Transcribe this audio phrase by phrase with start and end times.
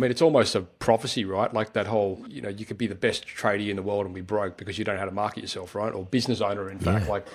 [0.00, 1.52] mean, it's almost a prophecy, right?
[1.52, 4.14] Like that whole, you know, you could be the best tradie in the world and
[4.14, 5.92] be broke because you don't know how to market yourself, right?
[5.92, 7.08] Or business owner, in fact.
[7.08, 7.26] Like,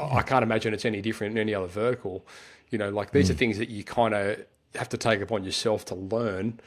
[0.00, 2.26] I can't imagine it's any different in any other vertical.
[2.70, 3.32] You know, like these mm.
[3.32, 6.60] are things that you kind of have to take upon yourself to learn,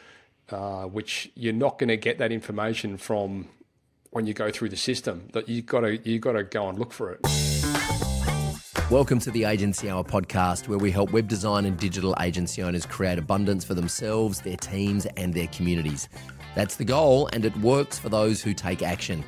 [0.49, 3.50] uh, which you're not going to get that information from
[4.12, 5.28] when you go through the system.
[5.34, 7.65] That you got to you got to go and look for it.
[8.92, 12.86] Welcome to the Agency Hour podcast, where we help web design and digital agency owners
[12.86, 16.08] create abundance for themselves, their teams, and their communities.
[16.54, 19.23] That's the goal, and it works for those who take action.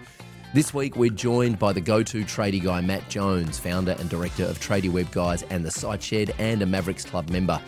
[0.53, 4.43] This week, we're joined by the go to tradie guy, Matt Jones, founder and director
[4.43, 7.59] of Tradie Web Guys and the Site Shed, and a Mavericks Club member.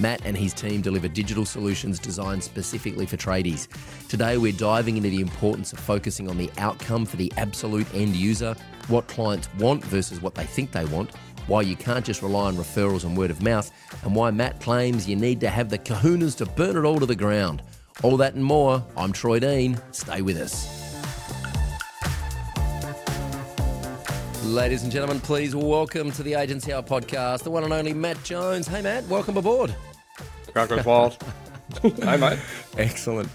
[0.00, 3.68] Matt and his team deliver digital solutions designed specifically for tradies.
[4.08, 8.16] Today, we're diving into the importance of focusing on the outcome for the absolute end
[8.16, 8.56] user,
[8.88, 11.12] what clients want versus what they think they want
[11.46, 13.70] why you can't just rely on referrals and word of mouth,
[14.02, 17.06] and why Matt claims you need to have the kahunas to burn it all to
[17.06, 17.62] the ground.
[18.02, 18.84] All that and more.
[18.96, 19.78] I'm Troy Dean.
[19.92, 20.84] Stay with us.
[24.44, 28.22] Ladies and gentlemen, please welcome to the Agency Hour podcast, the one and only Matt
[28.22, 28.66] Jones.
[28.68, 29.74] Hey, Matt, welcome aboard.
[30.52, 31.16] Crackers Wild.
[31.82, 32.38] hey, mate.
[32.78, 33.28] Excellent.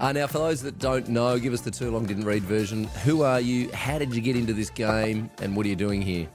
[0.00, 2.84] Uh, now, for those that don't know, give us the too long didn't read version.
[3.04, 3.70] Who are you?
[3.72, 5.30] How did you get into this game?
[5.42, 6.26] And what are you doing here?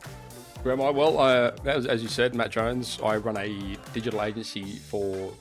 [0.66, 2.98] Well, uh, as, as, you said, Matt Jones.
[3.04, 5.32] I run a digital agency for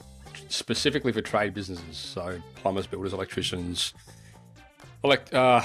[0.49, 3.95] specifically for trade businesses, so plumbers, builders, electricians,
[5.03, 5.63] elect, uh,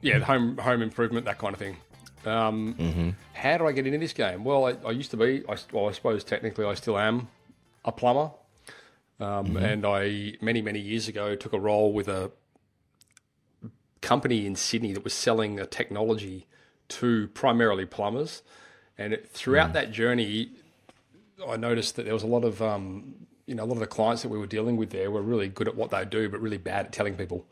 [0.00, 1.76] yeah, home home improvement, that kind of thing.
[2.24, 3.10] Um, mm-hmm.
[3.34, 4.42] How do I get into this game?
[4.42, 5.44] Well, I, I used to be.
[5.50, 7.28] I, well, I suppose technically I still am
[7.84, 8.30] a plumber,
[9.20, 9.56] um, mm-hmm.
[9.58, 12.30] and I many many years ago took a role with a
[14.00, 16.46] company in Sydney that was selling a technology
[16.88, 18.42] to primarily plumbers
[18.98, 19.74] and it, throughout mm.
[19.74, 20.50] that journey,
[21.46, 23.14] I noticed that there was a lot of, um,
[23.46, 25.48] you know, a lot of the clients that we were dealing with there were really
[25.48, 27.46] good at what they do, but really bad at telling people.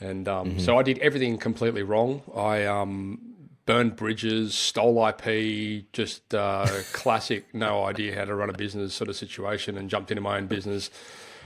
[0.00, 0.58] And um, mm-hmm.
[0.60, 2.22] so I did everything completely wrong.
[2.34, 3.20] I um,
[3.66, 9.10] burned bridges, stole IP, just uh, classic, no idea how to run a business sort
[9.10, 10.90] of situation, and jumped into my own business,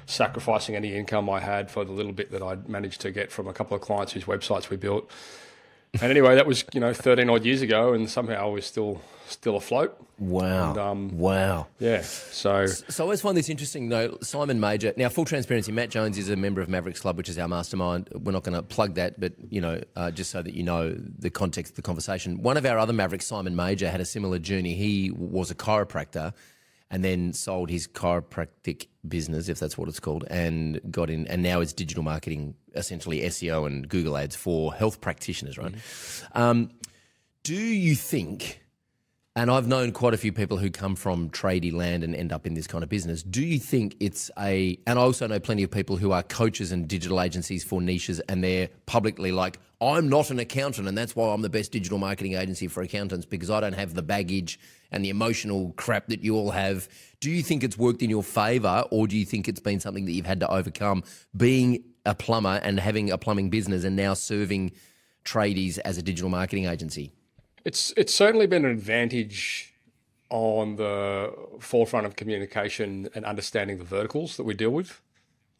[0.07, 3.49] sacrificing any income I had for the little bit that I'd managed to get from
[3.49, 5.11] a couple of clients whose websites we built.
[6.01, 9.57] And anyway, that was you know 13 odd years ago, and somehow we're still still
[9.57, 9.99] afloat.
[10.19, 10.71] Wow!
[10.71, 11.67] And, um, wow!
[11.79, 12.01] Yeah.
[12.01, 13.91] So so I always find this interesting.
[13.91, 14.17] though.
[14.23, 14.95] Simon Major.
[14.97, 18.09] Now, full transparency, Matt Jones is a member of Mavericks Club, which is our mastermind.
[18.15, 20.97] We're not going to plug that, but you know, uh, just so that you know
[21.19, 22.43] the context of the conversation.
[22.43, 24.75] One of our other Mavericks, Simon Major, had a similar journey.
[24.75, 26.33] He was a chiropractor
[26.93, 31.43] and then sold his chiropractic business, if that's what it's called, and got in, and
[31.43, 35.73] now it's digital marketing, essentially SEO and Google ads for health practitioners, right?
[35.73, 36.39] Mm-hmm.
[36.41, 36.71] Um,
[37.43, 38.62] do you think,
[39.35, 42.47] and I've known quite a few people who come from tradie land and end up
[42.47, 45.63] in this kind of business, do you think it's a, and I also know plenty
[45.63, 50.11] of people who are coaches and digital agencies for niches and they're publicly like, I'm
[50.11, 53.49] not an accountant and that's why I'm the best digital marketing agency for accountants because
[53.49, 54.61] I don't have the baggage
[54.91, 56.87] and the emotional crap that you all have.
[57.21, 60.05] Do you think it's worked in your favor or do you think it's been something
[60.05, 61.05] that you've had to overcome
[61.35, 64.73] being a plumber and having a plumbing business and now serving
[65.25, 67.15] tradies as a digital marketing agency?
[67.65, 69.75] It's it's certainly been an advantage
[70.31, 75.01] on the forefront of communication and understanding the verticals that we deal with.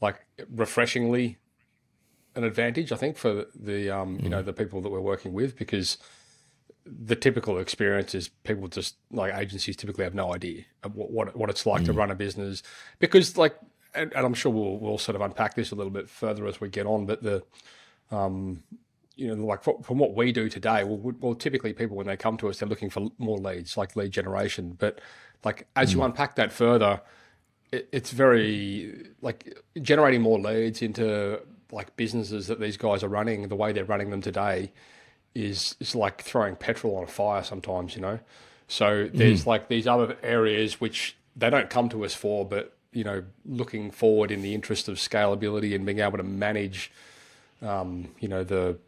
[0.01, 1.39] Like refreshingly
[2.35, 4.31] an advantage, I think, for the um, you mm.
[4.31, 5.99] know the people that we're working with because
[6.85, 11.51] the typical experience is people just like agencies typically have no idea what what, what
[11.51, 11.87] it's like mm.
[11.87, 12.63] to run a business
[12.99, 13.57] because like
[13.95, 16.61] and, and, I'm sure we'll we'll sort of unpack this a little bit further as
[16.61, 17.45] we get on but the
[18.11, 18.65] um
[19.17, 22.37] you know like from what we do today well, well typically people when they come
[22.37, 25.01] to us they're looking for more leads like lead generation but
[25.45, 25.97] like as mm.
[25.97, 27.01] you unpack that further
[27.71, 31.41] it, it's very like generating more leads into
[31.71, 34.71] like businesses that these guys are running the way they're running them today
[35.35, 38.19] is is like throwing petrol on a fire sometimes, you know.
[38.69, 39.47] So there's mm.
[39.47, 43.91] like these other areas which they don't come to us for, but you know, looking
[43.91, 46.93] forward in the interest of scalability and being able to manage,
[47.63, 48.79] um, you know, the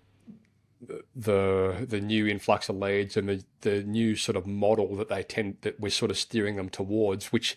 [1.15, 5.23] the the new influx of leads and the the new sort of model that they
[5.23, 7.57] tend that we're sort of steering them towards, which,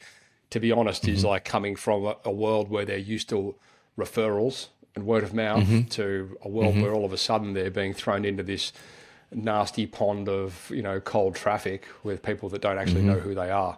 [0.50, 1.16] to be honest, mm-hmm.
[1.16, 3.56] is like coming from a, a world where they're used to
[3.98, 5.84] referrals and word of mouth mm-hmm.
[5.84, 6.84] to a world mm-hmm.
[6.84, 8.74] where all of a sudden they're being thrown into this
[9.32, 13.12] nasty pond of you know cold traffic with people that don't actually mm-hmm.
[13.12, 13.78] know who they are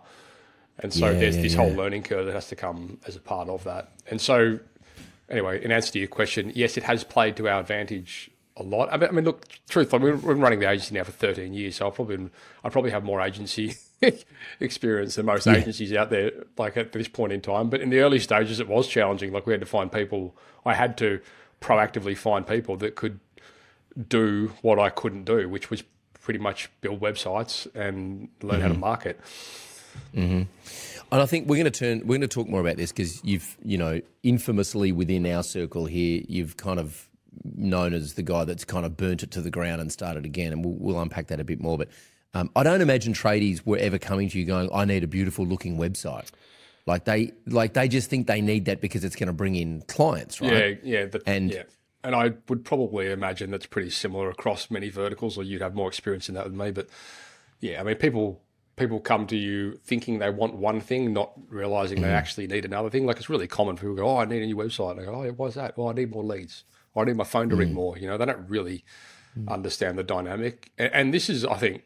[0.80, 1.60] and so yeah, there's yeah, this yeah.
[1.60, 4.60] whole learning curve that has to come as a part of that and so
[5.28, 8.30] anyway in answer to your question yes it has played to our advantage
[8.60, 8.90] a lot.
[8.92, 11.78] I mean, I mean look, truthfully, we've been running the agency now for 13 years,
[11.78, 12.30] so I've probably
[12.64, 13.76] I probably have more agency
[14.60, 15.56] experience than most yeah.
[15.56, 16.32] agencies out there.
[16.58, 19.32] Like at this point in time, but in the early stages, it was challenging.
[19.32, 20.36] Like we had to find people.
[20.66, 21.22] I had to
[21.62, 23.20] proactively find people that could
[24.08, 25.84] do what I couldn't do, which was
[26.22, 28.62] pretty much build websites and learn mm-hmm.
[28.62, 28.80] how to mm-hmm.
[28.80, 29.20] market.
[30.16, 30.44] Mm-hmm.
[31.12, 32.00] And I think we're going to turn.
[32.02, 35.86] We're going to talk more about this because you've, you know, infamously within our circle
[35.86, 37.09] here, you've kind of
[37.44, 40.52] known as the guy that's kind of burnt it to the ground and started again.
[40.52, 41.78] And we'll, we'll unpack that a bit more.
[41.78, 41.90] But
[42.34, 45.46] um, I don't imagine tradies were ever coming to you going, "I need a beautiful
[45.46, 46.30] looking website."
[46.86, 49.81] Like they, like they just think they need that because it's going to bring in
[49.84, 50.80] clients, right?
[50.84, 51.64] Yeah, yeah, the, and yeah.
[52.04, 55.90] And I would probably imagine that's pretty similar across many verticals, or you'd have more
[55.90, 56.72] experience in that than me.
[56.72, 56.88] But
[57.60, 58.42] yeah, I mean, people
[58.75, 62.06] people come to you thinking they want one thing, not realizing mm-hmm.
[62.06, 63.06] they actually need another thing.
[63.06, 63.75] Like it's really common.
[63.75, 65.32] For people to go, "Oh, I need a new website." And I go, "Oh, yeah,
[65.32, 65.78] why's that?
[65.78, 66.64] Well, I need more leads.
[66.95, 68.83] I need my phone to ring more." You know, they don't really
[69.38, 69.50] mm-hmm.
[69.50, 70.71] understand the dynamic.
[70.77, 71.83] And, and, this is, I think,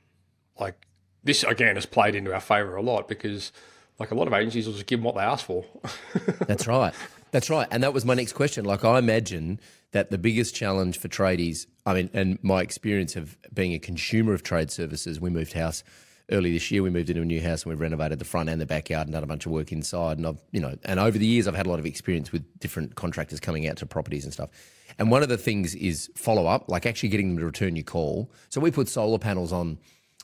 [0.60, 0.86] like
[1.24, 3.52] this again has played into our favor a lot because,
[4.00, 5.66] like, a lot of agencies will just give them what they ask for.
[6.48, 6.94] That's right.
[7.32, 7.68] That's right.
[7.72, 8.66] And that was my next question.
[8.66, 9.60] Like, I imagine
[9.92, 14.34] that the biggest challenge for tradies, I mean, and my experience of being a consumer
[14.34, 15.84] of trade services, we moved house
[16.32, 16.84] early this year.
[16.84, 19.14] We moved into a new house and we've renovated the front and the backyard and
[19.14, 20.18] done a bunch of work inside.
[20.18, 22.44] And I've, you know, and over the years, I've had a lot of experience with
[22.60, 24.50] different contractors coming out to properties and stuff.
[24.98, 27.84] And one of the things is follow up, like actually getting them to return your
[27.84, 28.32] call.
[28.50, 29.80] So we put solar panels on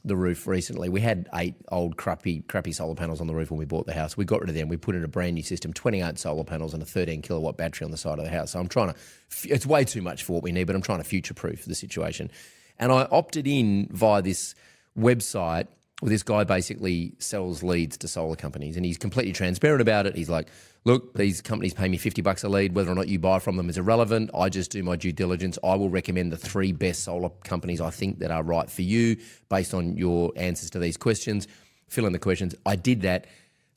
[0.05, 0.87] the roof recently.
[0.87, 3.93] We had eight old crappy crappy solar panels on the roof when we bought the
[3.93, 4.15] house.
[4.15, 4.69] We got rid of them.
[4.69, 7.85] We put in a brand new system, 28 solar panels and a 13 kilowatt battery
[7.85, 8.51] on the side of the house.
[8.51, 8.95] So I'm trying to
[9.43, 11.75] it's way too much for what we need, but I'm trying to future proof the
[11.75, 12.31] situation.
[12.77, 14.55] And I opted in via this
[14.97, 15.67] website
[16.01, 20.15] well, this guy basically sells leads to solar companies and he's completely transparent about it.
[20.15, 20.47] He's like,
[20.85, 22.75] look, these companies pay me 50 bucks a lead.
[22.75, 24.31] Whether or not you buy from them is irrelevant.
[24.33, 25.57] I just do my due diligence.
[25.63, 29.17] I will recommend the three best solar companies I think that are right for you
[29.49, 31.47] based on your answers to these questions.
[31.87, 32.55] Fill in the questions.
[32.65, 33.27] I did that.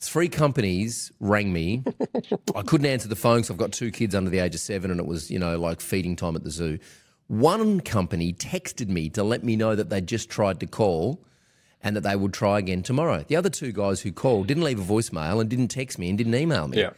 [0.00, 1.84] Three companies rang me.
[2.56, 4.90] I couldn't answer the phone because I've got two kids under the age of seven
[4.90, 6.78] and it was, you know, like feeding time at the zoo.
[7.28, 11.24] One company texted me to let me know that they just tried to call
[11.82, 13.24] and that they would try again tomorrow.
[13.26, 16.16] The other two guys who called didn't leave a voicemail and didn't text me and
[16.16, 16.78] didn't email me.
[16.78, 16.90] Yeah.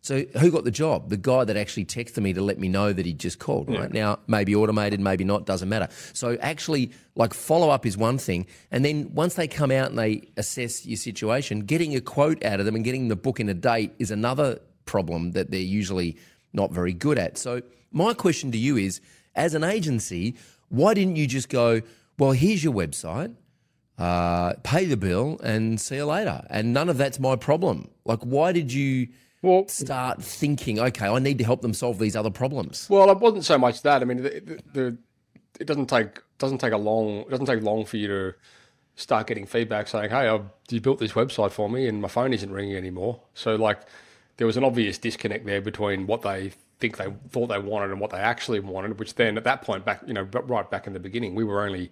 [0.00, 1.10] So who got the job?
[1.10, 3.92] The guy that actually texted me to let me know that he just called, right?
[3.92, 4.00] Yeah.
[4.00, 5.88] Now, maybe automated, maybe not, doesn't matter.
[6.12, 8.46] So actually, like follow up is one thing.
[8.70, 12.60] And then once they come out and they assess your situation, getting a quote out
[12.60, 16.16] of them and getting the book in a date is another problem that they're usually
[16.52, 17.36] not very good at.
[17.36, 19.00] So my question to you is,
[19.34, 20.36] as an agency,
[20.68, 21.82] why didn't you just go,
[22.18, 23.34] well, here's your website
[23.98, 26.44] uh, pay the bill and see you later.
[26.50, 27.90] And none of that's my problem.
[28.04, 29.08] Like, why did you
[29.42, 32.88] well, start thinking, okay, I need to help them solve these other problems?
[32.88, 34.02] Well, it wasn't so much that.
[34.02, 34.98] I mean, the, the, the,
[35.60, 38.34] it doesn't take doesn't take a long it doesn't take long for you to
[38.94, 42.32] start getting feedback saying, hey, I've, you built this website for me and my phone
[42.32, 43.20] isn't ringing anymore.
[43.34, 43.80] So like,
[44.38, 48.00] there was an obvious disconnect there between what they think they thought they wanted and
[48.00, 48.98] what they actually wanted.
[48.98, 51.64] Which then, at that point, back you know, right back in the beginning, we were
[51.64, 51.90] only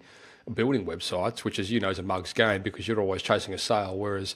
[0.53, 3.57] building websites, which as you know is a mug's game because you're always chasing a
[3.57, 3.97] sale.
[3.97, 4.35] Whereas,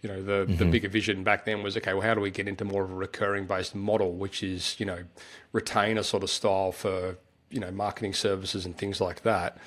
[0.00, 0.56] you know, the mm-hmm.
[0.56, 1.92] the bigger vision back then was okay.
[1.92, 4.86] Well, how do we get into more of a recurring based model, which is you
[4.86, 5.04] know,
[5.52, 7.16] retainer sort of style for
[7.50, 9.58] you know marketing services and things like that.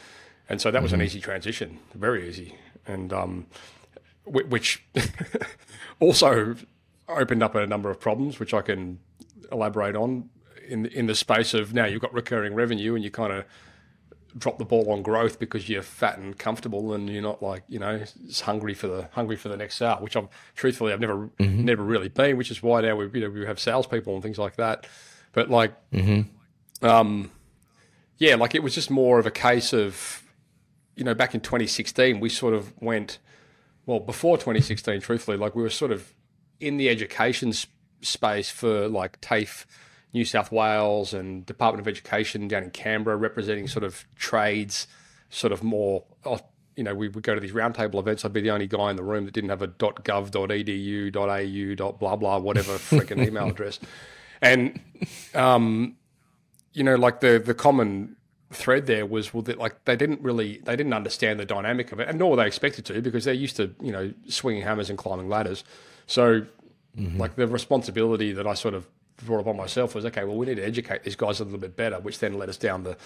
[0.47, 1.01] And so that was mm-hmm.
[1.01, 2.55] an easy transition, very easy,
[2.85, 3.47] and um,
[4.25, 4.83] which
[5.99, 6.55] also
[7.07, 8.99] opened up a number of problems, which I can
[9.51, 10.29] elaborate on
[10.67, 13.45] in in the space of now you've got recurring revenue and you kind of
[14.37, 17.79] drop the ball on growth because you're fat and comfortable and you're not like you
[17.79, 18.03] know
[18.43, 19.97] hungry for the hungry for the next sale.
[19.99, 21.63] Which I'm truthfully I've never mm-hmm.
[21.63, 22.37] never really been.
[22.37, 24.87] Which is why now we you know we have salespeople and things like that.
[25.31, 26.85] But like, mm-hmm.
[26.85, 27.31] um,
[28.17, 30.23] yeah, like it was just more of a case of
[30.95, 33.19] you know back in 2016 we sort of went
[33.85, 36.13] well before 2016 truthfully like we were sort of
[36.59, 37.69] in the education sp-
[38.01, 39.65] space for like TAFE
[40.15, 44.87] New South Wales and Department of Education down in Canberra, representing sort of trades,
[45.29, 46.05] sort of more.
[46.23, 46.39] Oh,
[46.77, 48.23] you know, we would go to these roundtable events.
[48.23, 50.31] I'd be the only guy in the room that didn't have a .gov.edu.au.
[51.91, 53.81] blah blah whatever freaking email address,
[54.41, 54.79] and
[55.33, 55.97] um,
[56.71, 58.15] you know, like the the common
[58.53, 61.99] thread there was well that like they didn't really they didn't understand the dynamic of
[61.99, 64.89] it and nor were they expected to because they're used to you know swinging hammers
[64.89, 65.65] and climbing ladders
[66.05, 66.41] so
[66.97, 67.19] mm-hmm.
[67.19, 70.23] like the responsibility that I sort of brought upon myself was okay.
[70.23, 72.57] Well, we need to educate these guys a little bit better, which then led us
[72.57, 72.97] down the,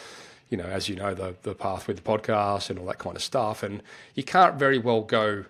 [0.49, 3.15] you know, as you know, the the path with the podcast and all that kind
[3.15, 3.63] of stuff.
[3.63, 3.83] And
[4.15, 5.45] you can't very well go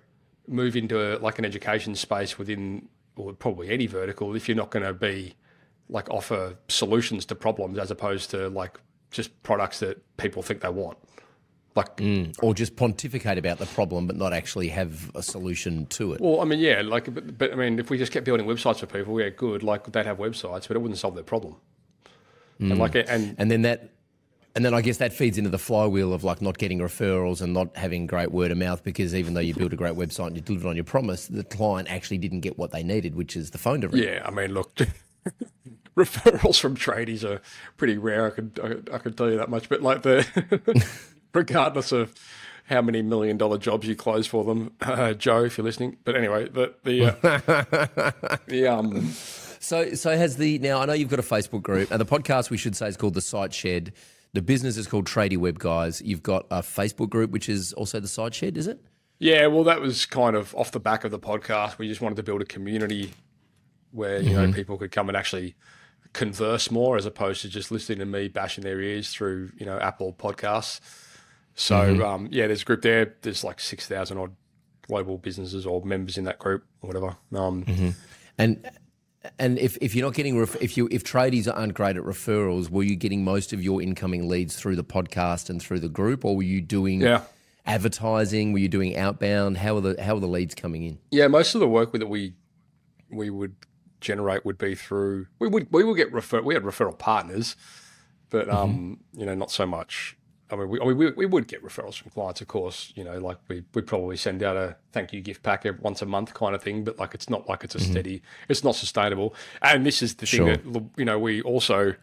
[0.47, 4.71] move into a, like an education space within, or probably any vertical, if you're not
[4.71, 5.35] going to be
[5.89, 8.79] like offer solutions to problems as opposed to like
[9.11, 10.97] just products that people think they want.
[11.75, 12.35] Like, mm.
[12.41, 16.19] or just pontificate about the problem, but not actually have a solution to it.
[16.19, 18.79] Well, I mean, yeah, like, but, but I mean, if we just kept building websites
[18.79, 19.61] for people, yeah, good.
[19.61, 21.55] Like, they'd have websites, but it wouldn't solve their problem.
[22.59, 22.71] Mm.
[22.71, 23.91] And like, and and then that
[24.55, 27.53] and then I guess that feeds into the flywheel of like not getting referrals and
[27.53, 30.35] not having great word of mouth because even though you built a great website and
[30.35, 33.51] you delivered on your promise, the client actually didn't get what they needed, which is
[33.51, 34.03] the phone to ring.
[34.03, 34.75] Yeah, I mean, look,
[35.95, 37.41] referrals from tradies are
[37.77, 38.27] pretty rare.
[38.27, 39.69] I could I, I could tell you that much.
[39.69, 40.25] But like the,
[41.33, 42.13] regardless of
[42.65, 45.97] how many million dollar jobs you close for them, uh, Joe, if you're listening.
[46.03, 49.11] But anyway, the the uh, the um.
[49.59, 52.49] So so has the now I know you've got a Facebook group and the podcast
[52.49, 53.93] we should say is called the Site Shed.
[54.33, 56.01] The business is called Tradie Web Guys.
[56.01, 58.79] You've got a Facebook group, which is also the Site Shed, is it?
[59.17, 61.77] Yeah, well, that was kind of off the back of the podcast.
[61.77, 63.11] We just wanted to build a community
[63.91, 64.51] where you mm-hmm.
[64.51, 65.55] know people could come and actually
[66.13, 69.77] converse more, as opposed to just listening to me bashing their ears through you know
[69.79, 70.79] Apple Podcasts.
[71.59, 72.01] So mm-hmm.
[72.01, 73.15] um, yeah, there's a group there.
[73.21, 74.33] There's like six thousand odd
[74.87, 77.17] global businesses or members in that group, or whatever.
[77.35, 77.89] Um, mm-hmm.
[78.37, 78.71] And
[79.37, 82.69] and if, if you're not getting ref- if you if tradies aren't great at referrals,
[82.69, 86.23] were you getting most of your incoming leads through the podcast and through the group,
[86.23, 87.23] or were you doing yeah.
[87.65, 88.53] advertising?
[88.53, 89.57] Were you doing outbound?
[89.57, 90.97] How are the how are the leads coming in?
[91.11, 92.35] Yeah, most of the work that we
[93.11, 93.55] we would
[93.99, 97.57] generate would be through we would we would get refer we had referral partners,
[98.29, 99.19] but um mm-hmm.
[99.19, 100.15] you know not so much
[100.51, 102.91] I mean, we, I mean, we, we would get referrals from clients, of course.
[102.95, 106.05] You know, like we would probably send out a thank you gift pack once a
[106.05, 107.91] month kind of thing, but like it's not like it's a mm-hmm.
[107.91, 109.35] steady, it's not sustainable.
[109.61, 110.55] And this is the sure.
[110.55, 111.93] thing that you know we also,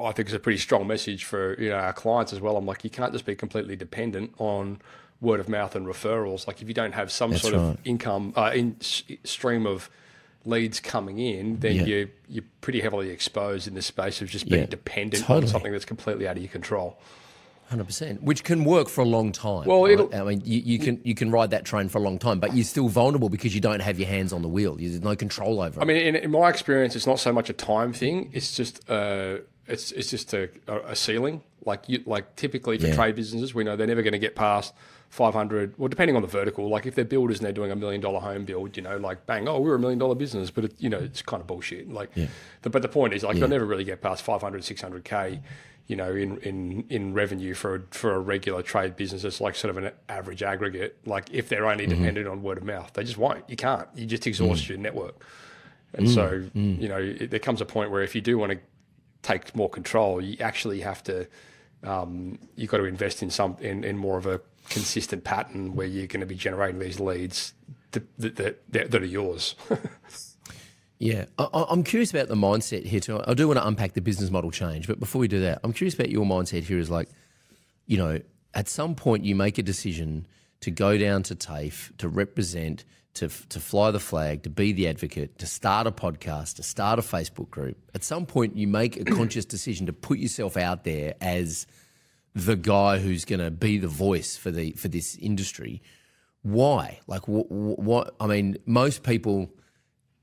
[0.00, 2.56] I think, is a pretty strong message for you know our clients as well.
[2.56, 4.80] I'm like, you can't just be completely dependent on
[5.20, 6.46] word of mouth and referrals.
[6.46, 7.62] Like if you don't have some That's sort right.
[7.62, 9.88] of income uh, in stream of
[10.44, 11.84] leads coming in, then yeah.
[11.84, 15.42] you you're pretty heavily exposed in the space of just being yeah, dependent totally.
[15.42, 16.98] on something that's completely out of your control.
[17.68, 19.66] Hundred percent, which can work for a long time.
[19.66, 20.14] Well, right?
[20.14, 22.54] I mean, you, you, can you can ride that train for a long time, but
[22.54, 24.76] you're still vulnerable because you don't have your hands on the wheel.
[24.76, 25.82] There's no control over it.
[25.82, 28.30] I mean, in, in my experience, it's not so much a time thing.
[28.34, 31.42] It's just uh, it's it's just a, a ceiling.
[31.66, 32.94] Like you, like typically for yeah.
[32.94, 34.74] trade businesses, we know they're never going to get past
[35.10, 38.00] 500, well, depending on the vertical, like if they're builders and they're doing a million
[38.00, 40.74] dollar home build, you know, like bang, oh, we're a million dollar business, but it,
[40.78, 41.88] you know, it's kind of bullshit.
[41.88, 42.26] Like, yeah.
[42.62, 43.40] the, but the point is, like, yeah.
[43.40, 45.40] you'll never really get past 500, 600K,
[45.86, 49.22] you know, in, in, in revenue for a, for a regular trade business.
[49.22, 50.98] It's like sort of an average aggregate.
[51.06, 51.98] Like, if they're only mm-hmm.
[52.00, 53.48] dependent on word of mouth, they just won't.
[53.48, 53.88] You can't.
[53.94, 54.70] You just exhaust mm.
[54.70, 55.24] your network.
[55.92, 56.14] And mm.
[56.14, 56.80] so, mm.
[56.80, 58.58] you know, it, there comes a point where if you do want to
[59.22, 61.28] take more control, you actually have to,
[61.84, 65.86] um, you've got to invest in some, in, in more of a, consistent pattern where
[65.86, 67.54] you're going to be generating these leads
[67.92, 68.36] that, that,
[68.72, 69.54] that, that are yours.
[70.98, 73.20] yeah, I, am curious about the mindset here too.
[73.26, 75.72] I do want to unpack the business model change, but before we do that, I'm
[75.72, 76.78] curious about your mindset here.
[76.78, 77.08] Is like,
[77.86, 78.20] you know,
[78.54, 80.26] at some point you make a decision
[80.60, 84.88] to go down to TAFE to represent, to to fly the flag, to be the
[84.88, 87.78] advocate, to start a podcast, to start a Facebook group.
[87.94, 91.66] At some point, you make a conscious decision to put yourself out there as
[92.34, 95.80] the guy who's going to be the voice for the for this industry.
[96.42, 97.00] Why?
[97.06, 98.14] Like what, what?
[98.20, 99.50] I mean, most people.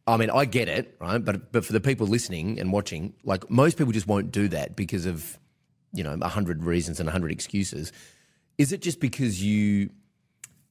[0.08, 1.24] I mean, I get it, right?
[1.24, 4.76] But but for the people listening and watching, like most people just won't do that
[4.76, 5.40] because of
[5.94, 7.94] you know a hundred reasons and a hundred excuses.
[8.58, 9.92] Is it just because you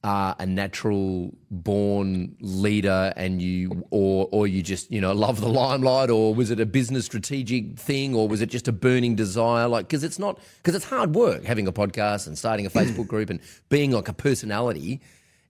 [0.03, 5.47] are a natural born leader and you or or you just you know love the
[5.47, 9.67] limelight or was it a business strategic thing or was it just a burning desire?
[9.67, 13.07] Like because it's not because it's hard work having a podcast and starting a facebook
[13.07, 13.39] group and
[13.69, 15.01] being like a personality.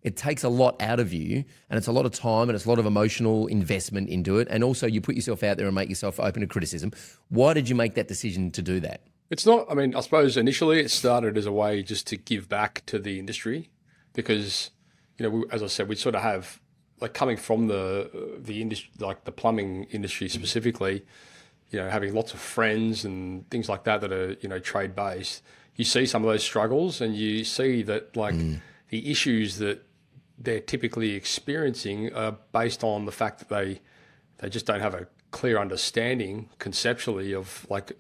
[0.04, 2.66] It takes a lot out of you and it's a lot of time and it's
[2.66, 4.48] a lot of emotional investment into it.
[4.50, 6.92] And also you put yourself out there and make yourself open to criticism.
[7.30, 9.02] Why did you make that decision to do that?
[9.30, 12.50] It's not i mean i suppose initially it started as a way just to give
[12.50, 13.70] back to the industry
[14.14, 14.72] because
[15.18, 16.60] you know, we, as I said, we sort of have
[17.00, 21.04] like coming from the the industry, like the plumbing industry specifically.
[21.70, 24.96] You know, having lots of friends and things like that that are you know trade
[24.96, 25.44] based.
[25.76, 28.60] You see some of those struggles, and you see that like mm.
[28.90, 29.86] the issues that
[30.38, 33.82] they're typically experiencing are based on the fact that they
[34.40, 37.94] they just don't have a clear understanding conceptually of like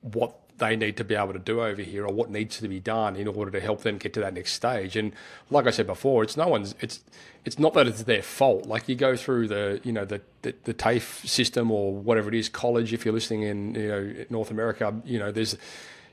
[0.00, 2.80] what they need to be able to do over here or what needs to be
[2.80, 4.96] done in order to help them get to that next stage.
[4.96, 5.12] And
[5.50, 7.00] like I said before, it's no one's it's
[7.44, 8.66] it's not that it's their fault.
[8.66, 12.34] Like you go through the you know the the, the TAFE system or whatever it
[12.34, 12.92] is, college.
[12.92, 15.56] If you're listening in you know North America, you know there's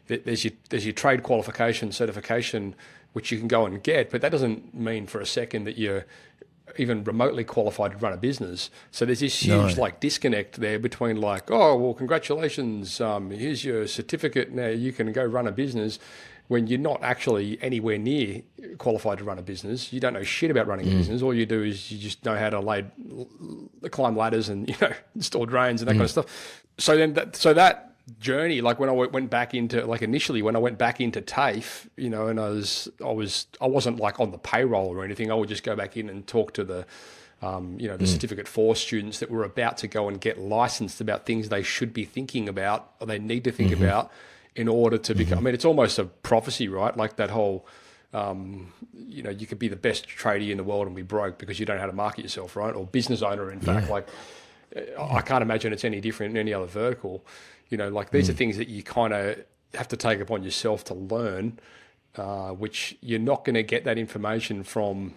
[0.08, 2.76] there's your there's your trade qualification certification
[3.14, 6.06] which you can go and get, but that doesn't mean for a second that you're
[6.78, 8.70] even remotely qualified to run a business.
[8.92, 9.82] So there's this huge no.
[9.82, 14.52] like disconnect there between like, oh well, congratulations, um, here's your certificate.
[14.52, 16.00] Now you can go run a business.
[16.48, 18.44] When you're not actually anywhere near
[18.78, 20.94] qualified to run a business, you don't know shit about running mm.
[20.94, 21.24] a business.
[21.24, 22.86] All you do is you just know how to lay,
[23.90, 25.98] climb ladders and you know install drains and that mm.
[25.98, 26.64] kind of stuff.
[26.78, 30.56] So then, that, so that journey like when i went back into like initially when
[30.56, 34.20] i went back into tafe you know and i was i was i wasn't like
[34.20, 36.86] on the payroll or anything i would just go back in and talk to the
[37.42, 38.08] um, you know the mm.
[38.08, 41.94] certificate four students that were about to go and get licensed about things they should
[41.94, 43.84] be thinking about or they need to think mm-hmm.
[43.84, 44.12] about
[44.56, 45.40] in order to become mm-hmm.
[45.40, 47.68] i mean it's almost a prophecy right like that whole
[48.14, 51.38] um, you know you could be the best tradie in the world and be broke
[51.38, 54.08] because you don't know how to market yourself right or business owner in fact like
[55.00, 57.26] i can't imagine it's any different in any other vertical
[57.70, 58.32] you know, like these mm.
[58.32, 59.44] are things that you kind of
[59.74, 61.60] have to take upon yourself to learn,
[62.16, 65.16] uh, which you're not going to get that information from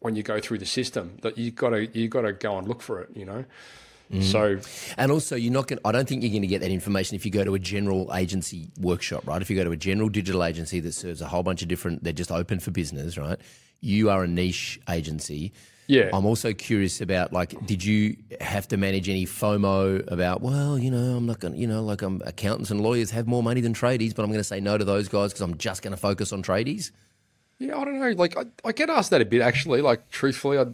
[0.00, 1.18] when you go through the system.
[1.22, 3.10] That you got to you got to go and look for it.
[3.14, 3.44] You know.
[4.12, 4.22] Mm.
[4.22, 4.58] So,
[4.96, 5.80] and also, you're not going.
[5.84, 8.10] I don't think you're going to get that information if you go to a general
[8.14, 9.42] agency workshop, right?
[9.42, 12.04] If you go to a general digital agency that serves a whole bunch of different,
[12.04, 13.38] they're just open for business, right?
[13.80, 15.52] You are a niche agency.
[15.88, 16.10] Yeah.
[16.12, 20.90] I'm also curious about like, did you have to manage any FOMO about, well, you
[20.90, 23.62] know, I'm not going to, you know, like I'm, accountants and lawyers have more money
[23.62, 25.92] than tradies, but I'm going to say no to those guys because I'm just going
[25.92, 26.90] to focus on tradies?
[27.58, 28.10] Yeah, I don't know.
[28.10, 29.80] Like, I, I get asked that a bit actually.
[29.80, 30.66] Like, truthfully, I,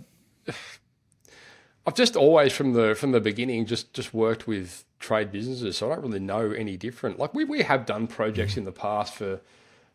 [1.87, 5.93] I've just always from the from the beginning just just worked with trade businesses, so
[5.93, 7.21] I don't really know any different.
[7.21, 9.41] Like, we we have done projects in the past for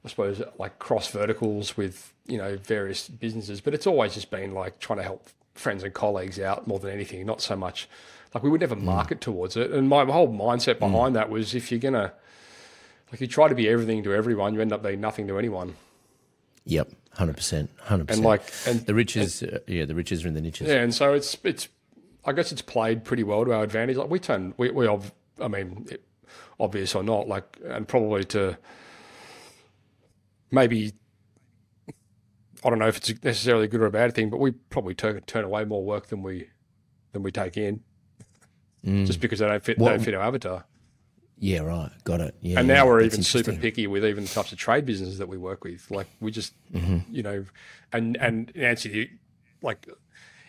[0.06, 4.54] I suppose like cross verticals with you know various businesses, but it's always just been
[4.54, 7.26] like trying to help friends and colleagues out more than anything.
[7.26, 7.90] Not so much
[8.34, 8.84] like we would never mm.
[8.84, 9.72] market towards it.
[9.72, 10.80] And my whole mindset mm.
[10.80, 11.14] behind mm.
[11.16, 12.14] that was if you're gonna
[13.12, 15.76] like you try to be everything to everyone, you end up being nothing to anyone.
[16.66, 18.20] Yep, hundred percent, hundred percent.
[18.20, 20.68] And like, and the riches, and, uh, yeah, the riches are in the niches.
[20.68, 21.68] Yeah, and so it's it's,
[22.26, 23.98] I guess it's played pretty well to our advantage.
[23.98, 26.04] Like we turn, we we, I mean, it,
[26.60, 28.58] obvious or not, like, and probably to
[30.52, 30.94] maybe
[32.64, 34.94] I don't know if it's necessarily a good or a bad thing, but we probably
[34.94, 36.50] turn turn away more work than we
[37.14, 37.82] than we take in,
[38.86, 39.06] mm.
[39.06, 40.66] just because they don't fit what, don't fit our avatar.
[41.38, 41.92] Yeah, right.
[42.04, 42.36] Got it.
[42.42, 45.20] Yeah, and now yeah, we're even super picky with even the types of trade businesses
[45.20, 45.90] that we work with.
[45.90, 46.98] Like we just, mm-hmm.
[47.10, 47.46] you know,
[47.94, 49.10] and and in answer to you,
[49.62, 49.88] like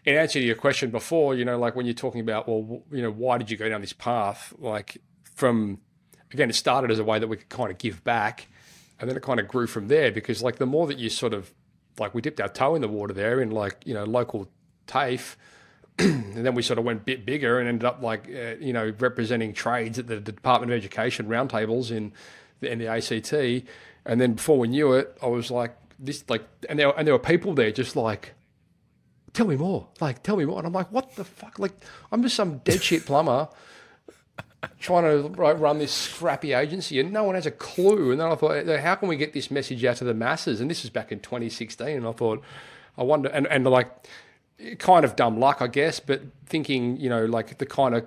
[0.04, 3.02] in answer to your question before, you know, like when you're talking about, well, you
[3.02, 4.52] know, why did you go down this path?
[4.58, 4.98] Like
[5.36, 5.78] from
[6.32, 8.48] again, it started as a way that we could kind of give back
[9.00, 11.32] and then it kind of grew from there because like the more that you sort
[11.32, 11.52] of
[11.98, 14.48] like we dipped our toe in the water there in like you know local
[14.86, 15.36] TAFE,
[15.98, 18.72] and then we sort of went a bit bigger and ended up like uh, you
[18.72, 22.12] know representing trades at the Department of Education roundtables in
[22.60, 23.66] the, in the ACT,
[24.04, 27.14] and then before we knew it, I was like this like and there and there
[27.14, 28.34] were people there just like.
[29.32, 29.86] Tell me more.
[30.00, 30.58] Like, tell me more.
[30.58, 31.60] And I'm like, what the fuck?
[31.60, 33.48] Like, I'm just some dead shit plumber
[34.78, 38.10] trying to run this scrappy agency and no one has a clue.
[38.10, 40.60] And then I thought, how can we get this message out to the masses?
[40.60, 41.88] And this was back in 2016.
[41.88, 42.42] And I thought,
[42.98, 43.90] I wonder, and, and like,
[44.78, 48.06] kind of dumb luck, I guess, but thinking, you know, like the kind of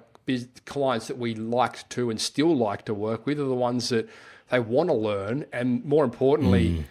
[0.65, 4.07] clients that we liked to and still like to work with are the ones that
[4.49, 5.45] they want to learn.
[5.51, 6.83] And more importantly, mm.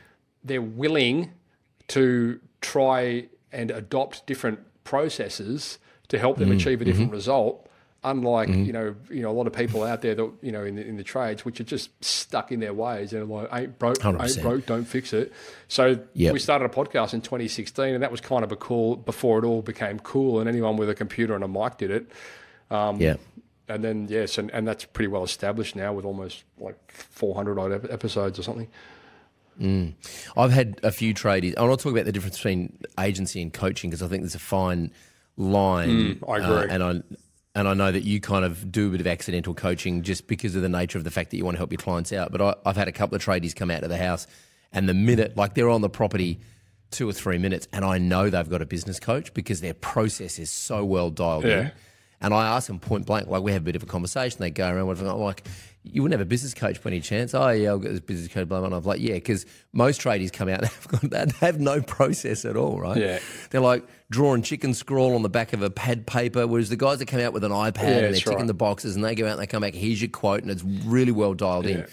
[0.43, 1.33] they're willing
[1.89, 6.57] to try and adopt different processes to help them mm.
[6.57, 7.17] achieve a different mm-hmm.
[7.17, 7.69] result
[8.05, 8.65] unlike mm-hmm.
[8.65, 10.85] you know you know a lot of people out there that you know in the,
[10.85, 14.23] in the trades which are just stuck in their ways and like ain't broke 100%.
[14.23, 15.33] ain't broke don't fix it
[15.69, 16.33] so yep.
[16.33, 19.45] we started a podcast in 2016 and that was kind of a cool before it
[19.45, 22.11] all became cool and anyone with a computer and a mic did it
[22.71, 23.17] um, yeah
[23.69, 27.89] and then yes and, and that's pretty well established now with almost like 400 odd
[27.89, 28.69] episodes or something
[29.61, 29.95] mm.
[30.37, 33.53] I've had a few tradies I want to talk about the difference between agency and
[33.53, 34.91] coaching because I think there's a fine
[35.37, 37.17] line mm, I agree uh, and I
[37.55, 40.57] and I know that you kind of do a bit of accidental coaching just because
[40.57, 42.33] of the nature of the fact that you want to help your clients out.
[42.33, 44.27] But I, have had a couple of tradies come out of the house,
[44.73, 46.41] and the minute, like they're on the property
[46.91, 50.39] two or three minutes, and I know they've got a business coach because their process
[50.39, 51.61] is so well dialed yeah.
[51.61, 51.73] in.
[52.21, 54.39] And I ask them point blank, like we have a bit of a conversation.
[54.39, 55.45] They go around, I'm like,
[55.85, 57.35] you wouldn't have a business coach by any chance?
[57.35, 58.49] Oh yeah, I'll get this business coach.
[58.49, 58.67] Blah blah.
[58.67, 61.83] And I'm like, yeah, because most tradies come out, they've got that, they have no
[61.83, 62.97] process at all, right?
[62.97, 63.19] Yeah,
[63.51, 66.47] they're like drawing chicken scrawl on the back of a pad paper.
[66.47, 68.47] Whereas the guys that come out with an iPad yeah, and they're ticking right.
[68.47, 70.63] the boxes and they go out and they come back, here's your quote, and it's
[70.63, 71.75] really well dialed yeah.
[71.75, 71.87] in.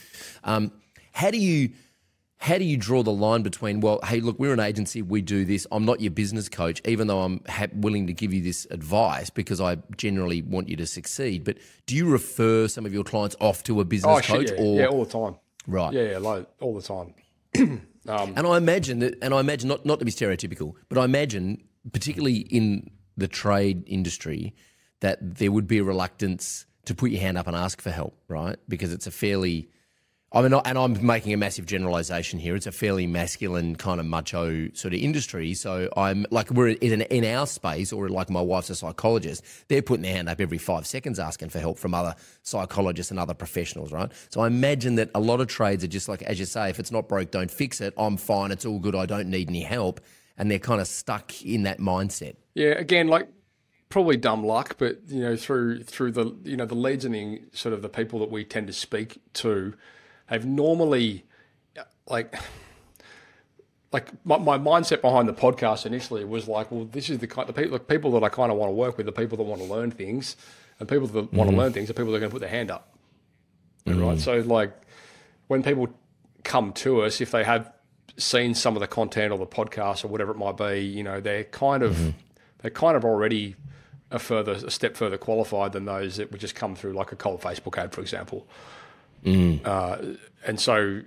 [0.44, 0.72] Um,
[1.12, 1.72] how do you?
[2.40, 5.46] How do you draw the line between well hey look we're an agency we do
[5.46, 8.66] this i'm not your business coach even though i'm ha- willing to give you this
[8.72, 13.04] advice because i generally want you to succeed but do you refer some of your
[13.04, 14.64] clients off to a business oh, coach shit, yeah.
[14.64, 15.36] or yeah all the time
[15.68, 17.14] right yeah yeah like, all the time
[18.08, 21.04] um, and i imagine that and i imagine not, not to be stereotypical but i
[21.04, 24.56] imagine particularly in the trade industry,
[25.02, 28.18] that there would be a reluctance to put your hand up and ask for help,
[28.28, 28.58] right?
[28.68, 29.70] Because it's a fairly
[30.32, 32.56] I mean, and I'm making a massive generalization here.
[32.56, 35.56] It's a fairly masculine kind of macho sort of industry.
[35.56, 39.44] So I'm like, we're in, in our space, or like my wife's a psychologist.
[39.70, 43.20] They're putting their hand up every five seconds asking for help from other psychologists and
[43.20, 44.12] other professionals, right?
[44.30, 46.80] So I imagine that a lot of trades are just like, as you say, if
[46.80, 47.96] it's not broke, don't fix it.
[47.98, 48.52] I'm fine.
[48.52, 48.96] It's all good.
[48.96, 50.00] I don't need any help.
[50.38, 52.36] And they're kind of stuck in that mindset.
[52.54, 52.78] Yeah.
[52.78, 53.30] Again, like
[53.90, 57.42] probably dumb luck, but you know, through through the you know the leads and the
[57.52, 59.74] sort of the people that we tend to speak to
[60.30, 61.26] have normally
[62.08, 62.36] like
[63.92, 67.50] like my, my mindset behind the podcast initially was like, well, this is the kind
[67.50, 69.44] of people, the people that I kind of want to work with, the people that
[69.44, 70.36] want to learn things,
[70.80, 71.36] and people that mm-hmm.
[71.36, 72.96] want to learn things are people that are going to put their hand up,
[73.86, 74.00] mm-hmm.
[74.00, 74.20] right?
[74.20, 74.74] So like
[75.48, 75.88] when people
[76.44, 77.74] come to us, if they have
[78.18, 81.20] seen some of the content or the podcast or whatever it might be, you know,
[81.20, 82.10] they're kind of mm-hmm.
[82.60, 83.56] they're kind of already
[84.12, 87.16] a further a step further qualified than those that would just come through like a
[87.16, 88.48] cold Facebook ad, for example.
[89.24, 89.66] Mm.
[89.66, 91.02] Uh, and so,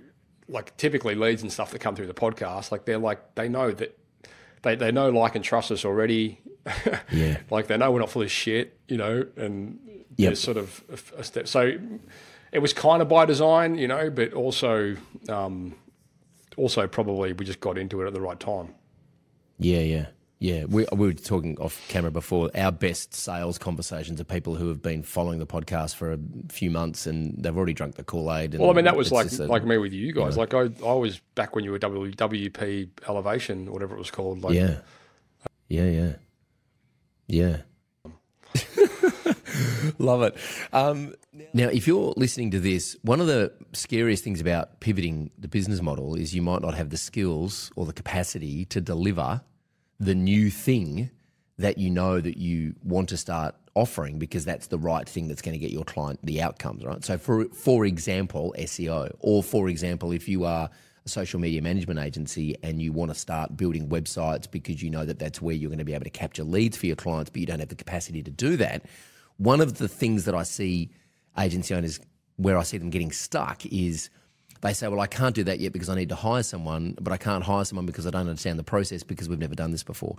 [0.47, 3.71] like typically leads and stuff that come through the podcast, like they're like they know
[3.71, 3.97] that
[4.61, 6.39] they they know like and trust us already.
[7.11, 9.79] yeah, like they know we're not full of shit, you know, and
[10.17, 10.29] yep.
[10.29, 11.47] there's sort of a, a, step.
[11.47, 11.77] So
[12.51, 14.95] it was kind of by design, you know, but also
[15.27, 15.75] um,
[16.55, 18.75] also probably we just got into it at the right time.
[19.59, 20.05] Yeah, yeah.
[20.43, 22.51] Yeah, we, we were talking off camera before.
[22.53, 26.69] Our best sales conversations are people who have been following the podcast for a few
[26.69, 28.59] months and they've already drunk the Kool Aid.
[28.59, 30.35] Well, I mean, that was like a, like me with you guys.
[30.35, 30.59] You know.
[30.59, 34.43] Like I, I was back when you were WP Elevation, whatever it was called.
[34.43, 34.79] Like, yeah,
[35.69, 36.13] yeah, yeah,
[37.27, 37.57] yeah.
[39.97, 40.35] Love it.
[40.73, 41.13] Um,
[41.53, 45.81] now, if you're listening to this, one of the scariest things about pivoting the business
[45.81, 49.41] model is you might not have the skills or the capacity to deliver
[50.03, 51.09] the new thing
[51.57, 55.41] that you know that you want to start offering because that's the right thing that's
[55.41, 57.03] going to get your client the outcomes, right?
[57.03, 60.69] So for for example, SEO, or for example, if you are
[61.05, 65.05] a social media management agency and you want to start building websites because you know
[65.05, 67.39] that that's where you're going to be able to capture leads for your clients, but
[67.39, 68.85] you don't have the capacity to do that.
[69.37, 70.91] One of the things that I see
[71.37, 71.99] agency owners
[72.37, 74.09] where I see them getting stuck is
[74.63, 77.11] they say, well, I can't do that yet because I need to hire someone, but
[77.11, 79.83] I can't hire someone because I don't understand the process because we've never done this
[79.83, 80.15] before.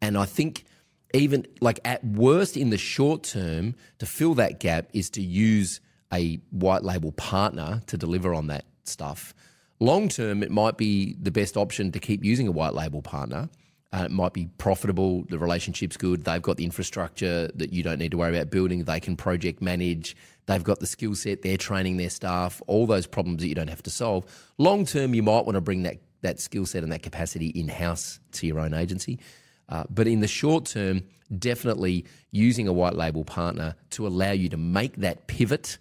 [0.00, 0.64] And I think
[1.12, 5.80] even like at worst in the short term, to fill that gap is to use
[6.12, 9.34] a white label partner to deliver on that stuff.
[9.80, 13.48] Long term, it might be the best option to keep using a white label partner.
[13.92, 15.24] Uh, it might be profitable.
[15.28, 16.24] The relationship's good.
[16.24, 18.84] They've got the infrastructure that you don't need to worry about building.
[18.84, 20.16] They can project manage.
[20.46, 23.68] They've got the skill set, they're training their staff, all those problems that you don't
[23.68, 24.24] have to solve.
[24.58, 27.68] Long term, you might want to bring that, that skill set and that capacity in
[27.68, 29.20] house to your own agency.
[29.68, 31.02] Uh, but in the short term,
[31.38, 35.78] definitely using a white label partner to allow you to make that pivot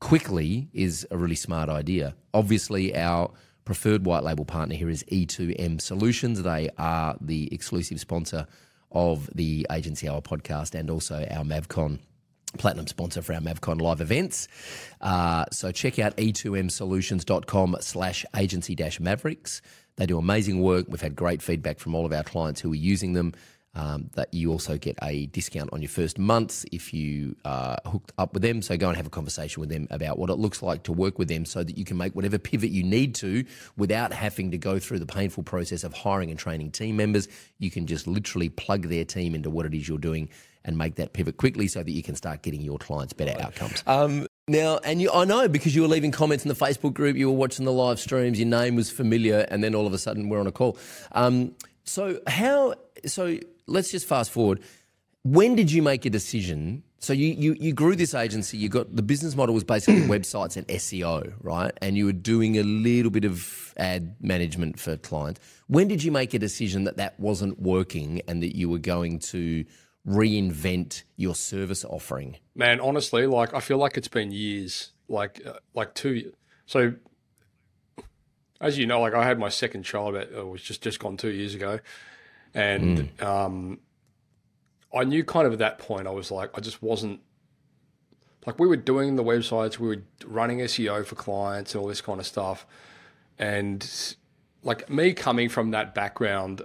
[0.00, 2.14] quickly is a really smart idea.
[2.32, 3.30] Obviously, our
[3.66, 6.42] preferred white label partner here is E2M Solutions.
[6.42, 8.46] They are the exclusive sponsor
[8.90, 11.98] of the Agency Hour podcast and also our MavCon
[12.56, 14.48] platinum sponsor for our MavCon live events.
[15.02, 19.60] Uh, so check out e2msolutions.com slash agency dash mavericks.
[19.96, 20.86] They do amazing work.
[20.88, 23.34] We've had great feedback from all of our clients who are using them.
[23.76, 28.10] Um, that you also get a discount on your first month if you are hooked
[28.16, 28.62] up with them.
[28.62, 31.18] So go and have a conversation with them about what it looks like to work
[31.18, 33.44] with them so that you can make whatever pivot you need to
[33.76, 37.28] without having to go through the painful process of hiring and training team members.
[37.58, 40.30] You can just literally plug their team into what it is you're doing
[40.64, 43.84] and make that pivot quickly so that you can start getting your clients better outcomes.
[43.86, 47.14] Um, now, and you, I know because you were leaving comments in the Facebook group,
[47.14, 49.98] you were watching the live streams, your name was familiar, and then all of a
[49.98, 50.78] sudden we're on a call.
[51.12, 52.74] Um, so how?
[53.04, 54.60] So let's just fast forward.
[55.22, 56.84] When did you make a decision?
[56.98, 58.56] So you, you you grew this agency.
[58.56, 61.72] You got the business model was basically websites and SEO, right?
[61.82, 65.40] And you were doing a little bit of ad management for clients.
[65.66, 69.18] When did you make a decision that that wasn't working and that you were going
[69.18, 69.64] to
[70.06, 72.36] reinvent your service offering?
[72.54, 76.32] Man, honestly, like I feel like it's been years, like uh, like two.
[76.66, 76.94] So,
[78.60, 81.30] as you know, like I had my second child, it was just just gone two
[81.30, 81.80] years ago,
[82.56, 83.22] and mm.
[83.22, 83.78] um,
[84.92, 87.20] I knew kind of at that point I was like I just wasn't
[88.46, 92.00] like we were doing the websites, we were running SEO for clients and all this
[92.00, 92.66] kind of stuff,
[93.38, 94.16] and
[94.62, 96.62] like me coming from that background,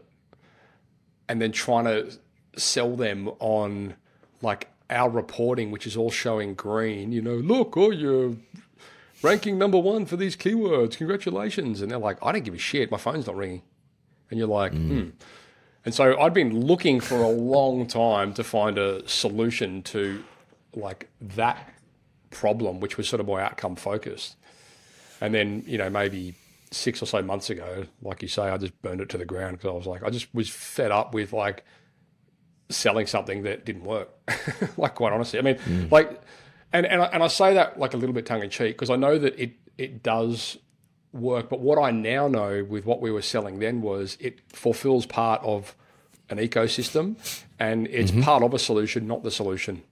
[1.27, 2.12] and then trying to
[2.56, 3.95] sell them on
[4.41, 7.12] like our reporting, which is all showing green.
[7.12, 8.36] You know, look, oh, you're
[9.23, 10.97] ranking number one for these keywords.
[10.97, 11.82] Congratulations!
[11.82, 12.91] And they're like, I don't give a shit.
[12.91, 13.63] My phone's not ringing.
[14.30, 14.88] And you're like, mm.
[14.88, 15.10] hmm.
[15.84, 20.24] And so I'd been looking for a long time to find a solution to
[20.76, 21.74] like that
[22.30, 24.36] problem, which was sort of more outcome focused.
[25.20, 26.36] And then, you know, maybe
[26.72, 29.58] six or so months ago, like you say, I just burned it to the ground
[29.58, 31.65] because I was like, I just was fed up with like
[32.70, 34.10] selling something that didn't work.
[34.78, 35.91] like, quite honestly, I mean, mm.
[35.91, 36.22] like,
[36.74, 38.89] and and I, and I say that like a little bit tongue in cheek because
[38.89, 40.58] I know that it it does
[41.13, 41.50] work.
[41.50, 45.41] But what I now know with what we were selling then was it fulfills part
[45.43, 45.76] of
[46.30, 47.15] an ecosystem,
[47.60, 48.21] and it's mm-hmm.
[48.21, 49.84] part of a solution, not the solution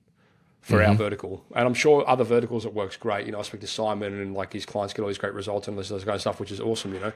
[0.61, 0.91] for mm-hmm.
[0.91, 1.45] our vertical.
[1.55, 3.25] And I'm sure other verticals it works great.
[3.25, 5.67] You know, I speak to Simon and like his clients get all these great results
[5.67, 7.13] and this, this kind of stuff, which is awesome, you know.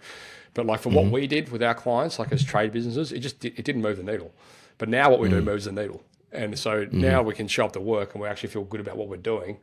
[0.54, 0.98] But like for mm-hmm.
[0.98, 3.98] what we did with our clients, like as trade businesses, it just it didn't move
[3.98, 4.34] the needle.
[4.78, 5.46] But now what we do mm.
[5.46, 6.04] moves the needle.
[6.32, 7.00] And so mm-hmm.
[7.00, 9.18] now we can show up to work and we actually feel good about what we're
[9.18, 9.60] doing.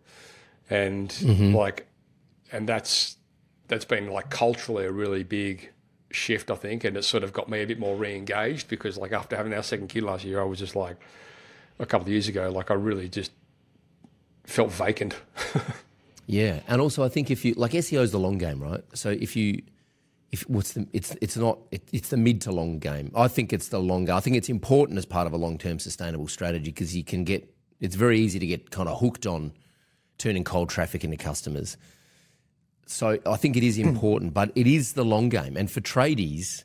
[0.68, 1.55] And mm-hmm.
[1.55, 1.87] like
[2.53, 3.16] and that's
[3.70, 5.70] that's been like culturally a really big
[6.11, 9.12] shift, I think, and it's sort of got me a bit more re-engaged because like
[9.12, 10.96] after having our second kid last year, I was just like
[11.78, 13.30] a couple of years ago, like I really just
[14.44, 15.14] felt vacant.
[16.26, 18.83] yeah, and also I think if you like SEO is the long game, right?
[18.92, 19.62] So if you
[20.33, 23.12] if what's the it's it's not it, it's the mid to long game.
[23.14, 24.12] I think it's the longer.
[24.12, 27.22] I think it's important as part of a long term sustainable strategy because you can
[27.22, 29.52] get it's very easy to get kind of hooked on
[30.18, 31.76] turning cold traffic into customers.
[32.90, 33.88] So I think it is hmm.
[33.88, 35.57] important, but it is the long game.
[35.57, 36.64] And for tradies,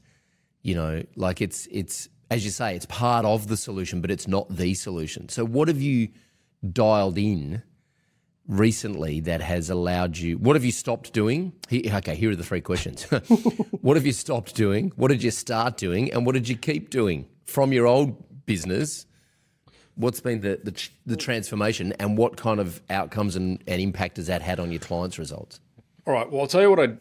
[0.63, 4.27] you know, like it's it's as you say, it's part of the solution, but it's
[4.27, 5.29] not the solution.
[5.29, 6.09] So what have you
[6.71, 7.61] dialed in
[8.47, 10.37] recently that has allowed you?
[10.37, 11.53] What have you stopped doing?
[11.71, 13.03] okay, here are the three questions.
[13.81, 14.91] what have you stopped doing?
[14.95, 16.11] What did you start doing?
[16.11, 19.05] And what did you keep doing from your old business?
[19.93, 24.27] What's been the, the, the transformation and what kind of outcomes and, and impact has
[24.27, 25.59] that had on your clients' results?
[26.05, 26.29] All right.
[26.29, 26.95] Well, I'll tell you what I,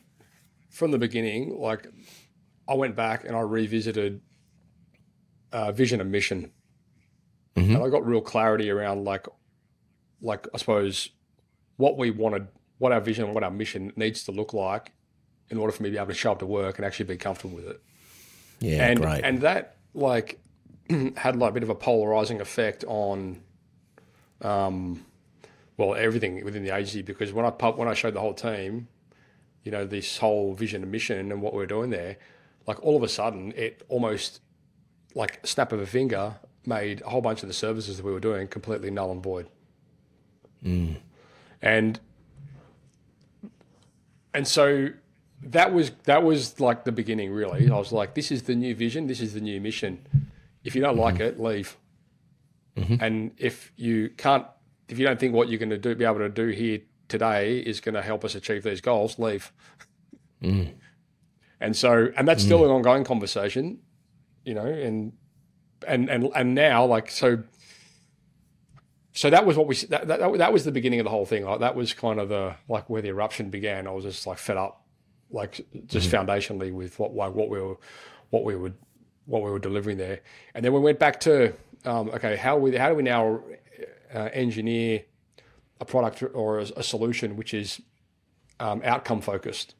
[0.70, 1.86] from the beginning, like
[2.68, 4.20] I went back and I revisited
[5.52, 6.52] uh, vision and mission.
[7.56, 7.76] Mm-hmm.
[7.76, 9.26] And I got real clarity around like,
[10.20, 11.10] like I suppose
[11.76, 14.92] what we wanted, what our vision, what our mission needs to look like
[15.50, 17.16] in order for me to be able to show up to work and actually be
[17.16, 17.82] comfortable with it.
[18.60, 19.22] Yeah, and, great.
[19.22, 20.40] And that like
[21.16, 23.40] had like a bit of a polarizing effect on,
[24.40, 25.04] um,
[25.76, 28.88] well, everything within the agency because when I when I showed the whole team,
[29.64, 32.16] you know, this whole vision and mission and what we're doing there,
[32.66, 34.40] like all of a sudden it almost
[35.14, 38.20] like snap of a finger made a whole bunch of the services that we were
[38.20, 39.48] doing completely null and void.
[40.64, 40.96] Mm.
[41.60, 42.00] And
[44.32, 44.88] and so
[45.42, 47.70] that was that was like the beginning really.
[47.70, 50.06] I was like, this is the new vision, this is the new mission.
[50.62, 51.00] If you don't mm-hmm.
[51.00, 51.76] like it, leave.
[52.76, 52.96] Mm-hmm.
[53.00, 54.46] And if you can't
[54.88, 57.58] if you don't think what you're going to do be able to do here today
[57.58, 59.52] is going to help us achieve these goals, leave.
[60.42, 60.74] Mm.
[61.60, 62.46] And so, and that's mm.
[62.46, 63.80] still an ongoing conversation,
[64.44, 65.12] you know, and
[65.86, 67.42] and and and now, like, so,
[69.12, 71.44] so that was what we that that, that was the beginning of the whole thing.
[71.44, 73.86] Like, that was kind of the like where the eruption began.
[73.86, 74.84] I was just like fed up,
[75.30, 76.26] like just mm.
[76.26, 77.76] foundationally with what like what we were
[78.30, 78.74] what we would
[79.26, 80.20] what we were delivering there.
[80.54, 83.40] And then we went back to um, okay, how we how do we now
[84.14, 85.04] uh, engineer
[85.80, 87.80] a product or a, a solution which is
[88.60, 89.74] um, outcome focused.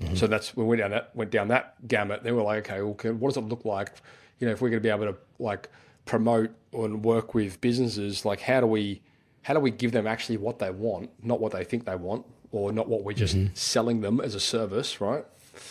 [0.00, 0.14] Mm-hmm.
[0.14, 2.22] So that's we went down that went down that gamut.
[2.22, 3.92] Then we're like, okay, well, what does it look like?
[4.38, 5.70] You know, if we're going to be able to like
[6.04, 9.02] promote and work with businesses, like how do we
[9.42, 12.26] how do we give them actually what they want, not what they think they want,
[12.50, 13.54] or not what we're just mm-hmm.
[13.54, 15.24] selling them as a service, right?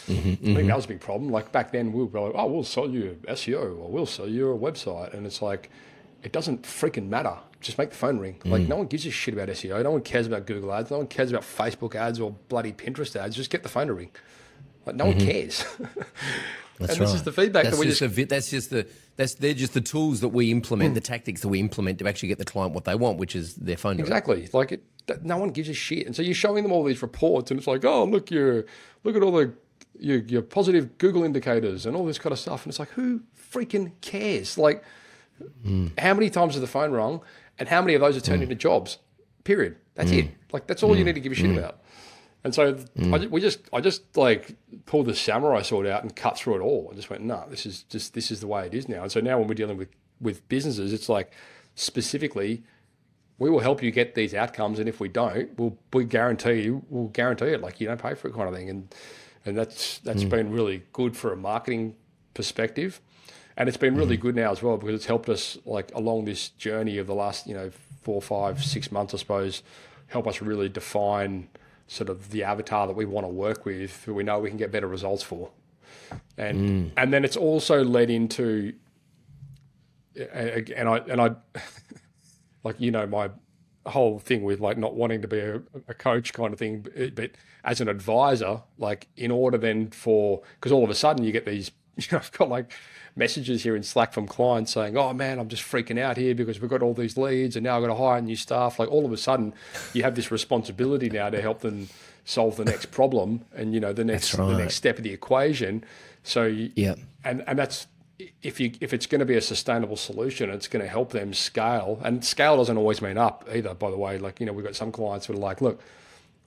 [0.07, 1.31] Mm-hmm, I think that was a big problem.
[1.31, 4.51] Like back then, we were like, oh, we'll sell you SEO or we'll sell you
[4.51, 5.69] a website, and it's like
[6.23, 8.39] it doesn't freaking matter just make the phone ring.
[8.45, 8.67] Like mm.
[8.67, 9.83] no one gives a shit about SEO.
[9.83, 10.91] No one cares about Google ads.
[10.91, 13.35] No one cares about Facebook ads or bloody Pinterest ads.
[13.35, 14.11] Just get the phone to ring.
[14.85, 15.17] Like no mm-hmm.
[15.17, 15.65] one cares.
[16.77, 17.05] That's and right.
[17.05, 19.53] this is the feedback that's that we just, just a, that's just the that's they're
[19.53, 20.95] just the tools that we implement, mm.
[20.95, 23.55] the tactics that we implement to actually get the client what they want, which is
[23.55, 23.97] their phone.
[23.97, 24.49] Exactly.
[24.51, 24.83] Like it,
[25.23, 27.67] no one gives a shit, and so you're showing them all these reports, and it's
[27.67, 28.65] like, oh look, you
[29.05, 29.53] look at all the
[29.97, 33.21] your, your positive Google indicators and all this kind of stuff, and it's like, who
[33.53, 34.57] freaking cares?
[34.57, 34.83] Like,
[35.65, 35.97] mm.
[35.97, 37.21] how many times has the phone rung?
[37.59, 38.43] And how many of those are turned mm.
[38.43, 38.97] into jobs?
[39.43, 39.77] Period.
[39.95, 40.25] That's mm.
[40.25, 40.31] it.
[40.51, 40.99] Like that's all mm.
[40.99, 41.57] you need to give a shit mm.
[41.57, 41.79] about.
[42.43, 46.37] And so I, we just, I just like pulled the samurai sword out and cut
[46.37, 46.89] through it all.
[46.91, 49.01] I just went, no, nah, this is just, this is the way it is now.
[49.01, 49.89] And so now when we're dealing with
[50.21, 51.31] with businesses, it's like
[51.73, 52.63] specifically,
[53.37, 56.83] we will help you get these outcomes, and if we don't, we'll we guarantee you,
[56.89, 57.61] we'll guarantee it.
[57.61, 58.69] Like you don't pay for it, kind of thing.
[58.69, 58.95] And
[59.45, 60.29] and that's that's mm.
[60.29, 61.95] been really good for a marketing
[62.33, 63.01] perspective
[63.57, 64.27] and it's been really mm-hmm.
[64.27, 67.47] good now as well because it's helped us like along this journey of the last
[67.47, 67.71] you know
[68.05, 69.63] four, five, six months, I suppose,
[70.07, 71.49] help us really define
[71.87, 74.59] sort of the avatar that we want to work with, who we know we can
[74.59, 75.49] get better results for,
[76.37, 76.91] and mm.
[76.97, 78.73] and then it's also led into
[80.33, 81.31] and I and I
[82.63, 83.31] like you know my
[83.87, 87.15] whole thing with like not wanting to be a, a coach kind of thing, but,
[87.15, 87.31] but
[87.63, 91.45] as an advisor, like in order then for because all of a sudden you get
[91.45, 92.71] these, you know, I've got like
[93.15, 96.59] messages here in Slack from clients saying, "Oh man, I'm just freaking out here because
[96.59, 99.05] we've got all these leads and now I've got to hire new staff." Like all
[99.05, 99.53] of a sudden,
[99.93, 101.89] you have this responsibility now to help them
[102.25, 104.47] solve the next problem and you know the next right.
[104.47, 105.83] the next step of the equation.
[106.23, 107.87] So yeah, and and that's
[108.41, 111.33] if you if it's going to be a sustainable solution, it's going to help them
[111.33, 111.99] scale.
[112.03, 113.73] And scale doesn't always mean up either.
[113.73, 115.81] By the way, like you know, we've got some clients who are like, look,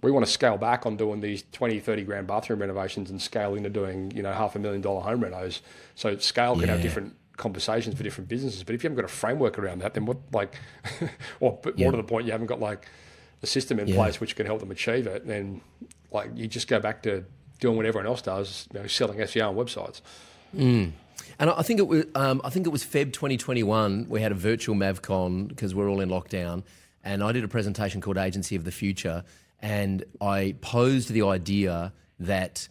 [0.02, 3.54] we want to scale back on doing these 20, 30 grand bathroom renovations and scale
[3.54, 5.60] into doing you know half a million dollar home renos.
[5.94, 6.72] So scale can yeah.
[6.72, 8.62] have different conversations for different businesses.
[8.62, 10.56] But if you haven't got a framework around that, then what like,
[11.40, 11.84] or yeah.
[11.84, 12.86] more to the point, you haven't got like
[13.42, 13.94] a system in yeah.
[13.94, 15.26] place which can help them achieve it.
[15.26, 15.62] Then
[16.12, 17.24] like you just go back to
[17.60, 20.00] doing what everyone else does, you know, selling SEO on websites.
[20.56, 20.92] Mm.
[21.38, 24.06] And I think it was um, I think it was Feb 2021.
[24.08, 26.62] We had a virtual Mavcon because we're all in lockdown,
[27.04, 29.24] and I did a presentation called Agency of the Future,
[29.60, 32.68] and I posed the idea that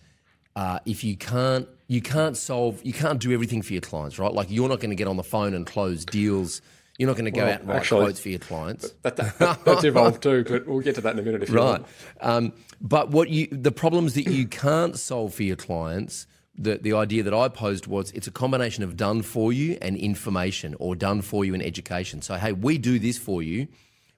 [0.56, 4.34] uh, if you can't you can't solve you can't do everything for your clients, right?
[4.34, 6.62] Like you're not going to get on the phone and close deals.
[6.98, 8.92] You're not going to go well, out and write actually, quotes for your clients.
[9.04, 11.56] That, that, that's evolved too, but we'll get to that in a minute if you
[11.56, 11.82] right.
[11.82, 11.86] want.
[12.22, 16.26] Um, but what you the problems that you can't solve for your clients
[16.58, 19.96] the, the idea that I posed was it's a combination of done for you and
[19.96, 22.22] information or done for you and education.
[22.22, 23.68] So, hey, we do this for you.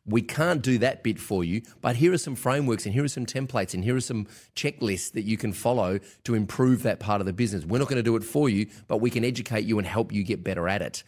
[0.09, 3.09] We can't do that bit for you, but here are some frameworks and here are
[3.09, 7.21] some templates and here are some checklists that you can follow to improve that part
[7.21, 7.63] of the business.
[7.63, 10.11] We're not going to do it for you, but we can educate you and help
[10.11, 11.03] you get better at it.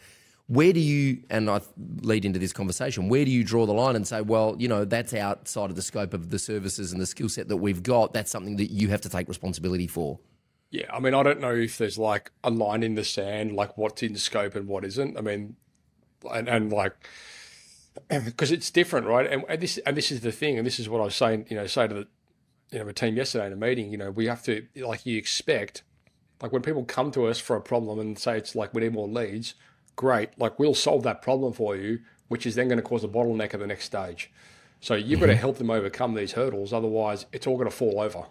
[0.46, 1.62] Where do you, and I
[2.02, 4.84] lead into this conversation, where do you draw the line and say, well, you know,
[4.84, 8.12] that's outside of the scope of the services and the skill set that we've got.
[8.12, 10.20] That's something that you have to take responsibility for?
[10.70, 13.76] Yeah, I mean, I don't know if there's like a line in the sand, like
[13.76, 15.18] what's in scope and what isn't.
[15.18, 15.56] I mean,
[16.32, 16.94] and, and like,
[18.20, 19.30] because it's different, right?
[19.30, 21.46] And, and, this and this is the thing, and this is what I was saying,
[21.48, 22.08] you know, say to the
[22.70, 23.90] you know the team yesterday in a meeting.
[23.90, 25.82] You know, we have to like you expect,
[26.40, 28.92] like when people come to us for a problem and say it's like we need
[28.92, 29.54] more leads,
[29.96, 33.08] great, like we'll solve that problem for you, which is then going to cause a
[33.08, 34.30] bottleneck at the next stage.
[34.80, 35.26] So you've mm-hmm.
[35.26, 38.26] got to help them overcome these hurdles, otherwise it's all going to fall over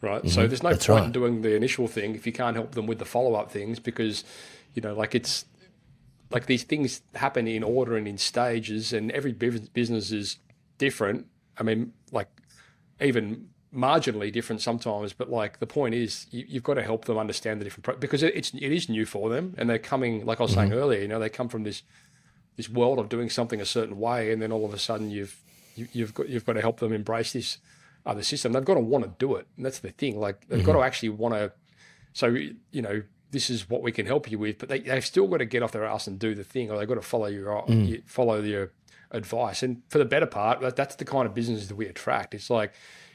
[0.00, 0.20] right?
[0.20, 0.28] Mm-hmm.
[0.28, 1.06] So there's no That's point right.
[1.06, 3.78] in doing the initial thing if you can't help them with the follow up things
[3.78, 4.24] because,
[4.74, 5.44] you know, like it's
[6.30, 10.38] like these things happen in order and in stages, and every business is
[10.78, 11.26] different.
[11.56, 12.28] I mean, like
[13.00, 17.18] even marginally different sometimes, but like the point is you, have got to help them
[17.18, 20.24] understand the different pro- because it, it's it is new for them, and they're coming
[20.26, 20.70] like I was mm-hmm.
[20.70, 21.00] saying earlier.
[21.00, 21.82] You know, they come from this
[22.56, 25.40] this world of doing something a certain way, and then all of a sudden you've
[25.76, 27.58] you, have you have got you've got to help them embrace this
[28.08, 28.52] other system.
[28.52, 29.46] They've got to want to do it.
[29.56, 30.18] And that's the thing.
[30.18, 30.66] Like they've mm-hmm.
[30.66, 31.52] got to actually want to.
[32.14, 35.26] So, you know, this is what we can help you with, but they, they've still
[35.26, 37.26] got to get off their ass and do the thing, or they've got to follow
[37.26, 38.02] your mm.
[38.06, 38.72] follow your
[39.10, 39.62] advice.
[39.62, 42.34] And for the better part, that, that's the kind of business that we attract.
[42.34, 42.72] It's like,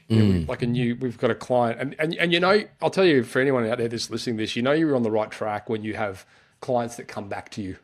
[0.08, 0.48] you know, mm.
[0.48, 3.24] like a new, we've got a client, and, and and you know, I'll tell you
[3.24, 5.68] for anyone out there that's listening to this, you know, you're on the right track
[5.68, 6.26] when you have
[6.60, 7.76] clients that come back to you.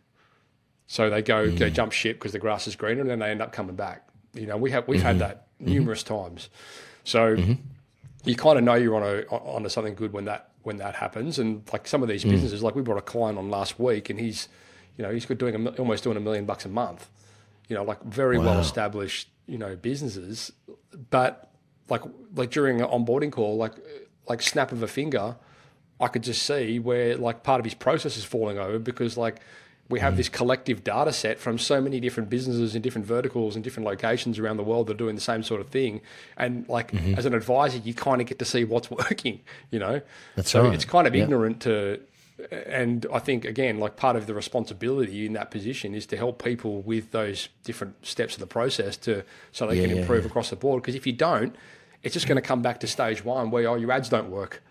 [0.86, 1.58] So they go, mm.
[1.58, 4.08] they jump ship because the grass is greener, and then they end up coming back.
[4.34, 5.06] You know, we have we've mm-hmm.
[5.06, 5.72] had that mm-hmm.
[5.72, 6.22] numerous mm-hmm.
[6.22, 6.50] times.
[7.04, 7.54] So mm-hmm.
[8.24, 11.38] you kind of know you're on a onto something good when that when that happens.
[11.38, 12.30] And like some of these mm.
[12.30, 14.48] businesses, like we brought a client on last week, and he's
[14.96, 17.08] you know he's doing a, almost doing a million bucks a month.
[17.68, 18.46] You know, like very wow.
[18.46, 20.52] well established you know businesses,
[21.10, 21.50] but
[21.88, 22.02] like
[22.34, 23.72] like during an onboarding call, like
[24.28, 25.36] like snap of a finger,
[26.00, 29.40] I could just see where like part of his process is falling over because like
[29.90, 30.18] we have mm.
[30.18, 34.38] this collective data set from so many different businesses in different verticals and different locations
[34.38, 36.00] around the world that are doing the same sort of thing.
[36.36, 37.16] And like mm-hmm.
[37.16, 40.00] as an advisor, you kind of get to see what's working, you know?
[40.36, 40.74] That's so right.
[40.74, 41.24] it's kind of yeah.
[41.24, 42.00] ignorant to,
[42.50, 46.42] and I think again, like part of the responsibility in that position is to help
[46.42, 50.30] people with those different steps of the process to, so they yeah, can improve yeah,
[50.30, 50.82] across the board.
[50.82, 51.54] Because if you don't,
[52.02, 54.62] it's just going to come back to stage one where, oh, your ads don't work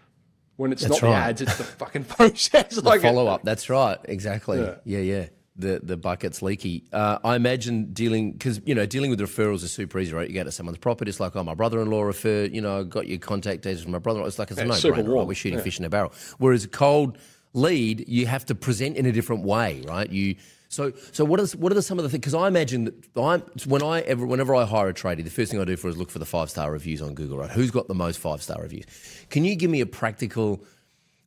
[0.60, 1.20] when it's That's not right.
[1.20, 2.76] the ads, it's the fucking process.
[2.76, 3.44] the like follow up.
[3.44, 3.98] That's right.
[4.04, 4.60] Exactly.
[4.60, 4.76] Yeah.
[4.84, 5.26] yeah, yeah.
[5.56, 6.84] The the bucket's leaky.
[6.92, 10.28] Uh, I imagine dealing because you know dealing with referrals is super easy, right?
[10.28, 12.54] You go to someone's property, it's like, oh, my brother-in-law referred.
[12.54, 14.22] You know, I got your contact details from my brother.
[14.26, 15.16] It's like it's yeah, a no-brainer.
[15.16, 15.28] Right?
[15.28, 15.64] We're shooting yeah.
[15.64, 16.12] fish in a barrel.
[16.40, 17.18] Whereas a cold
[17.54, 20.10] lead, you have to present in a different way, right?
[20.10, 20.36] You
[20.70, 22.22] so, so what is what are the, some of the things?
[22.22, 25.52] Because I imagine that I'm when I ever whenever I hire a tradie, the first
[25.52, 27.40] thing I do for is look for the five star reviews on Google.
[27.40, 28.86] Right, who's got the most five star reviews?
[29.32, 30.64] Can you give me a practical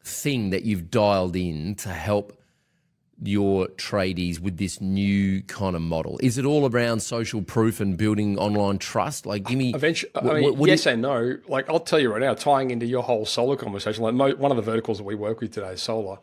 [0.04, 2.38] thing that you've dialed in to help
[3.20, 6.20] your tradies with this new kind of model?
[6.22, 9.26] Is it all around social proof and building online trust?
[9.26, 10.12] Like, give me uh, eventually.
[10.14, 11.38] I mean, what, yes you, and no.
[11.48, 14.04] Like, I'll tell you right now, tying into your whole solar conversation.
[14.04, 16.18] Like, mo- one of the verticals that we work with today is solar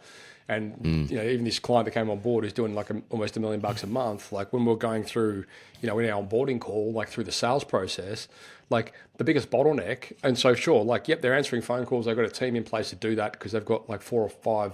[0.49, 1.09] And mm.
[1.11, 3.39] you know, even this client that came on board is doing like a, almost a
[3.39, 4.31] million bucks a month.
[4.31, 5.45] Like when we're going through,
[5.79, 8.27] you know, in our onboarding call, like through the sales process,
[8.71, 10.11] like the biggest bottleneck.
[10.23, 12.07] And so, sure, like yep, they're answering phone calls.
[12.07, 14.29] They've got a team in place to do that because they've got like four or
[14.29, 14.73] five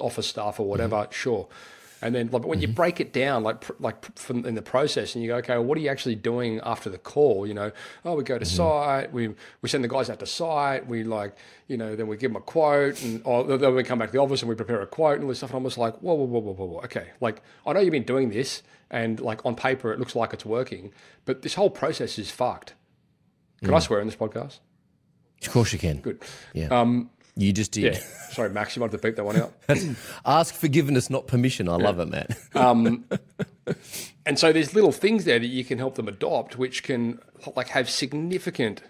[0.00, 0.96] office staff or whatever.
[0.96, 1.12] Mm-hmm.
[1.12, 1.48] Sure.
[2.02, 2.74] And then, like, when you mm-hmm.
[2.74, 5.64] break it down, like, pr- like from in the process, and you go, okay, well,
[5.64, 7.46] what are you actually doing after the call?
[7.46, 7.72] You know,
[8.04, 8.56] oh, we go to mm-hmm.
[8.56, 11.36] site, we we send the guys out to site, we like,
[11.68, 14.08] you know, then we give them a quote, and oh, or then we come back
[14.08, 15.50] to the office and we prepare a quote and all this stuff.
[15.50, 16.80] And I'm just like, whoa, whoa, whoa, whoa, whoa, whoa.
[16.84, 20.32] okay, like, I know you've been doing this, and like on paper it looks like
[20.32, 20.92] it's working,
[21.26, 22.74] but this whole process is fucked.
[23.62, 23.82] Can I mm.
[23.82, 24.60] swear in this podcast?
[25.42, 25.98] Of course you can.
[25.98, 26.22] Good.
[26.54, 26.68] Yeah.
[26.68, 27.94] Um, you just did.
[27.94, 28.00] yeah.
[28.30, 29.52] Sorry, Max, you wanted to beep that one out.
[30.26, 31.68] Ask forgiveness, not permission.
[31.68, 32.36] I love it, Matt.
[32.54, 33.04] Um,
[34.26, 37.20] and so there's little things there that you can help them adopt, which can
[37.56, 38.82] like have significant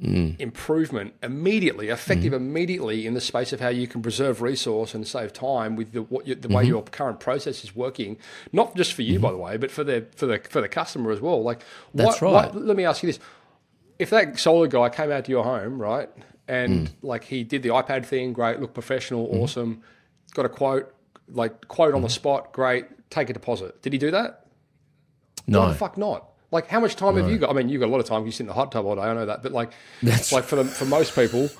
[0.00, 0.38] mm.
[0.38, 2.46] improvement immediately, effective mm-hmm.
[2.46, 6.02] immediately in the space of how you can preserve resource and save time with the
[6.02, 6.70] what you, the way mm-hmm.
[6.70, 8.16] your current process is working.
[8.52, 9.22] Not just for you, mm-hmm.
[9.22, 11.42] by the way, but for the for the for the customer as well.
[11.42, 11.62] Like
[11.94, 12.54] That's what- right.
[12.54, 13.18] what- let me ask you this:
[13.98, 16.08] If that solar guy came out to your home, right,
[16.48, 16.92] and mm.
[17.02, 19.40] like he did the iPad thing, great, looked professional, mm-hmm.
[19.40, 19.82] awesome,
[20.34, 20.94] got a quote,
[21.28, 22.14] like quote on the mm-hmm.
[22.14, 23.80] spot, great, take a deposit.
[23.82, 24.46] Did he do that?
[25.46, 25.60] No.
[25.60, 26.28] Why the fuck not?
[26.50, 27.50] Like, how much time have you got?
[27.50, 28.24] I mean, you've got a lot of time.
[28.24, 29.02] You sit in the hot tub all day.
[29.02, 29.72] I know that, but like,
[30.02, 31.50] That's like for the, for most people,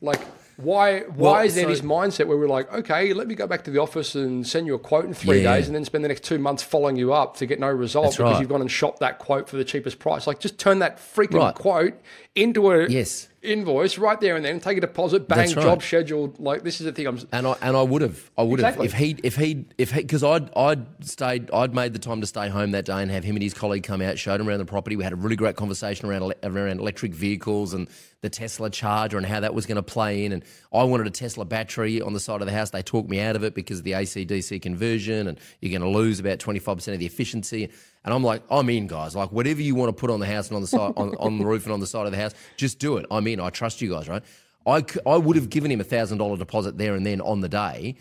[0.00, 0.20] like,
[0.56, 3.46] why why Well, is there so- this mindset where we're like, okay, let me go
[3.46, 5.54] back to the office and send you a quote in three Yeah.
[5.54, 8.06] days, and then spend the next two months following you up to get no result
[8.06, 8.40] That's because right.
[8.40, 10.26] you've gone and shopped that quote for the cheapest price.
[10.26, 11.54] Like, just turn that freaking Right.
[11.54, 11.94] quote
[12.34, 13.28] into a Yes.
[13.42, 15.62] Invoice right there and then, take a deposit, bang, right.
[15.62, 16.38] job scheduled.
[16.40, 17.06] Like, this is the thing.
[17.06, 18.86] I'm And I and I would have, I would Exactly.
[18.88, 22.20] have if he if he if he because I'd I'd stayed I'd made the time
[22.20, 24.48] to stay home that day and have him and his colleague come out, showed him
[24.48, 24.96] around the property.
[24.96, 27.88] We had a really great conversation around around electric vehicles and
[28.20, 30.32] the Tesla charger and how that was going to play in.
[30.32, 32.70] And I wanted a Tesla battery on the side of the house.
[32.70, 35.88] They talked me out of it because of the AC DC conversion, and you're going
[35.92, 37.70] to lose about twenty five percent of the efficiency.
[38.04, 39.14] And I'm like, I'm in, guys.
[39.16, 41.38] Like whatever you want to put on the house and on the side on, on
[41.38, 43.06] the roof and on the side of the house, just do it.
[43.10, 43.40] I'm in.
[43.40, 44.22] I trust you guys, right?
[44.66, 47.48] I, I would have given him a thousand dollar deposit there and then on the
[47.48, 47.96] day,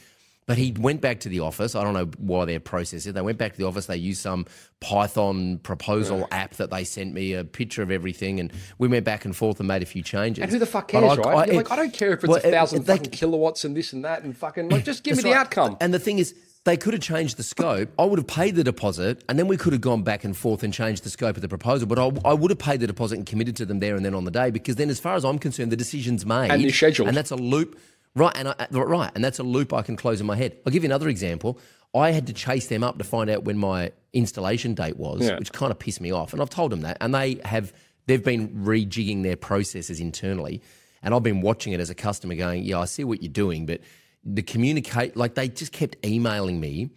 [0.46, 1.76] but he went back to the office.
[1.76, 3.14] I don't know why their process is.
[3.14, 3.86] They went back to the office.
[3.88, 4.46] They used some
[4.80, 9.26] Python proposal app that they sent me a picture of everything, and we went back
[9.26, 10.42] and forth and made a few changes.
[10.44, 11.28] And who the fuck cares, I- right?
[11.28, 13.66] I- You're like, I don't care if it's well, a thousand it- they- fucking kilowatts
[13.66, 15.40] and this and that and fucking like, just give me the right.
[15.40, 15.76] outcome.
[15.82, 16.34] And the thing is,
[16.68, 17.90] they could have changed the scope.
[17.98, 20.62] I would have paid the deposit, and then we could have gone back and forth
[20.64, 21.88] and changed the scope of the proposal.
[21.88, 24.14] But I, I would have paid the deposit and committed to them there and then
[24.14, 26.76] on the day, because then, as far as I'm concerned, the decision's made And it's
[26.76, 27.08] scheduled.
[27.08, 27.80] and that's a loop.
[28.16, 30.58] Right, and I, right, and that's a loop I can close in my head.
[30.66, 31.60] I'll give you another example.
[31.96, 35.38] I had to chase them up to find out when my installation date was, Yeah.
[35.38, 36.34] which kind of pissed me off.
[36.34, 37.72] And I've told them that, and they have
[38.08, 40.62] they've been rejigging their processes internally,
[41.04, 43.66] and I've been watching it as a customer, going, "Yeah, I see what you're doing,"
[43.68, 43.82] but
[44.28, 46.90] the communicate like they just kept emailing me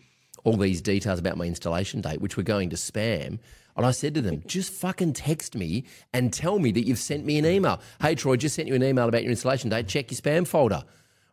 [0.45, 3.39] all these details about my installation date, which were going to spam.
[3.76, 7.24] And I said to them, just fucking text me and tell me that you've sent
[7.24, 7.81] me an email.
[8.03, 9.87] Hey, Troy, just sent you an email about your installation date.
[9.87, 10.83] Check your spam folder.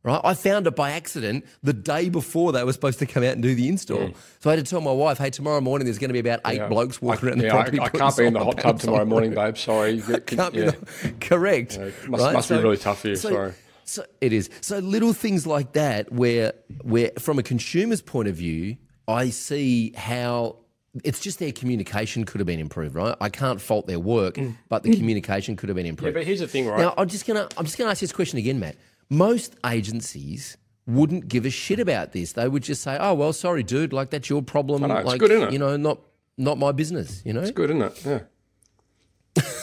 [0.03, 0.21] Right?
[0.23, 3.41] I found it by accident the day before they were supposed to come out and
[3.41, 4.07] do the install.
[4.07, 4.13] Hmm.
[4.39, 6.39] So I had to tell my wife, hey, tomorrow morning there's going to be about
[6.45, 6.67] eight Yeah.
[6.67, 7.79] blokes walking I, around the yeah, property.
[7.79, 9.57] I, I can't be in the hot tub tomorrow morning, babe.
[9.57, 9.99] Sorry.
[10.25, 10.77] Can't be the-
[11.19, 11.77] correct.
[12.07, 12.33] must- right?
[12.33, 13.53] must be really tough for you, sorry.
[13.87, 14.49] So it is.
[14.59, 18.75] So little things like that, where where from a consumer's point of view,
[19.07, 20.57] I see how
[21.05, 22.95] it's just their communication could have been improved.
[22.95, 23.15] Right?
[23.21, 24.57] I can't fault their work, mm.
[24.67, 26.15] but the communication could have been improved.
[26.15, 26.79] Yeah, but here's the thing, right?
[26.79, 28.75] Now I'm just gonna I'm just gonna ask this question again, Matt.
[29.09, 32.33] Most agencies wouldn't give a shit about this.
[32.33, 33.93] They would just say, "Oh well, sorry, dude.
[33.93, 34.81] Like that's your problem.
[34.81, 35.53] know, uh, it's like good, isn't it?
[35.53, 36.01] you know, not
[36.37, 37.21] not my business.
[37.25, 38.05] You know." it's good, isn't it?
[38.05, 39.43] Yeah.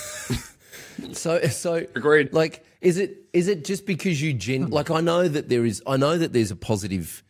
[1.12, 2.32] So so Agreed.
[2.32, 4.72] Like, is it is it just because you gen hmm.
[4.72, 7.24] like I know that there is I know that there's a positive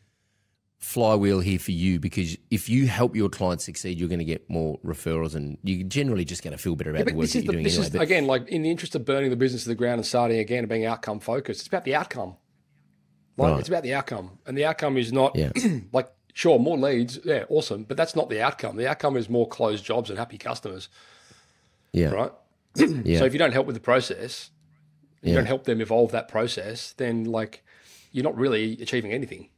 [0.78, 4.50] flywheel here for you because if you help your clients succeed, you're going to get
[4.50, 7.38] more referrals and you're generally just going to feel better about the work this that
[7.38, 7.86] is you're the, doing this anyway.
[7.86, 10.06] is But- again like in the interest of burning the business to the ground and
[10.06, 11.60] starting again and being outcome focused.
[11.60, 12.36] It's about the outcome.
[13.36, 13.60] Like Right.
[13.60, 15.50] it's about the outcome, and the outcome is not Yeah.
[15.92, 18.76] like sure more leads, yeah, awesome, but that's not the outcome.
[18.76, 20.88] The outcome is more closed jobs and happy customers,
[21.92, 22.32] yeah, right?
[22.76, 24.50] yeah, So if you don't help with the process,
[25.24, 27.64] you don't help them evolve that process, then like
[28.12, 29.48] you're not really achieving anything.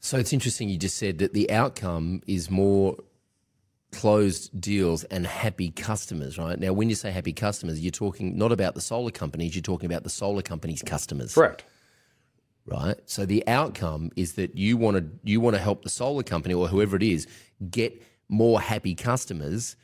[0.00, 2.96] So it's interesting you just said that the outcome is more
[3.92, 6.58] closed deals and happy customers, right?
[6.58, 9.86] Now, when you say happy customers, you're talking not about the solar companies, you're talking
[9.86, 11.34] about the solar companies' customers.
[11.34, 11.64] Correct.
[12.66, 12.96] right?
[13.06, 16.54] So the outcome is that you want to you want to help the solar company
[16.54, 17.26] or whoever it is
[17.70, 19.76] get more happy customers,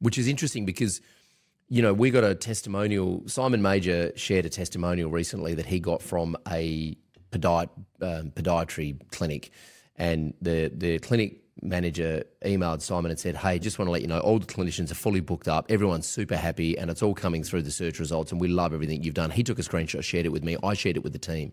[0.00, 1.00] which is interesting because
[1.72, 3.22] you know we got a testimonial.
[3.26, 6.94] Simon Major shared a testimonial recently that he got from a
[7.30, 7.70] podiat-
[8.02, 9.50] um, podiatry clinic,
[9.96, 14.06] and the the clinic manager emailed Simon and said, "Hey, just want to let you
[14.06, 15.64] know all the clinicians are fully booked up.
[15.70, 19.02] Everyone's super happy, and it's all coming through the search results, and we love everything
[19.02, 20.58] you've done." He took a screenshot, shared it with me.
[20.62, 21.52] I shared it with the team.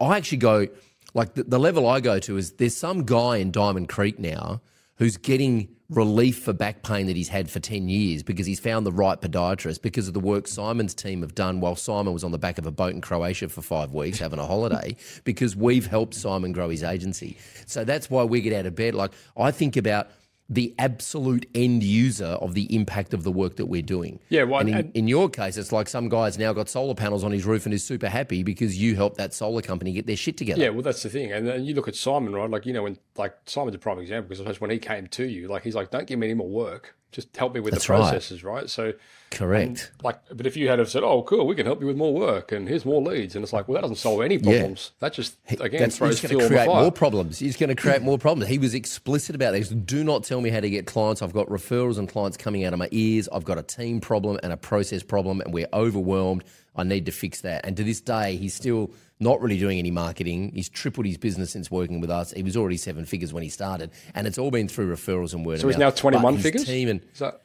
[0.00, 0.68] I actually go
[1.12, 4.62] like the, the level I go to is there's some guy in Diamond Creek now
[4.98, 8.84] who's getting relief for back pain that he's had for 10 years because he's found
[8.84, 12.30] the right podiatrist because of the work Simon's team have done while Simon was on
[12.30, 15.86] the back of a boat in Croatia for five weeks having a holiday because we've
[15.86, 17.38] helped Simon grow his agency.
[17.64, 18.94] So that's why we get out of bed.
[18.94, 20.10] Like, I think about
[20.50, 24.18] the absolute end user of the impact of the work that we're doing.
[24.30, 26.94] Yeah, well, and in, and- in your case, it's like some guy's now got solar
[26.94, 30.06] panels on his roof and is super happy because you helped that solar company get
[30.06, 30.60] their shit together.
[30.62, 31.32] Yeah, well, that's the thing.
[31.32, 32.48] And then you look at Simon, right?
[32.48, 35.06] Like, you know, when, like, Simon's a prime example because I suppose when he came
[35.08, 36.94] to you, like, he's like, don't give me any more work.
[37.10, 38.68] Just help me with That's the processes, right?
[38.68, 38.92] So,
[39.30, 39.92] Correct.
[40.02, 42.12] like, but if you had have said, oh, cool, we can help you with more
[42.12, 43.34] work and here's more leads.
[43.34, 44.92] And it's like, well, that doesn't solve any problems.
[44.92, 44.96] Yeah.
[45.00, 47.38] That just, again, That's throws he's going to the create more problems.
[47.38, 48.50] He's going to create more problems.
[48.50, 49.70] He was explicit about this.
[49.70, 51.22] Do not tell me how to get clients.
[51.22, 53.26] I've got referrals and clients coming out of my ears.
[53.32, 56.44] I've got a team problem and a process problem, and we're overwhelmed.
[56.78, 57.66] I need to fix that.
[57.66, 60.52] And to this day, he's still not really doing any marketing.
[60.54, 62.30] He's tripled his business since working with us.
[62.32, 65.44] He was already seven figures when he started, and it's all been through referrals and
[65.44, 65.60] word of mouth.
[65.62, 66.64] So he's now 21 his figures?
[66.64, 67.40] Team and Is that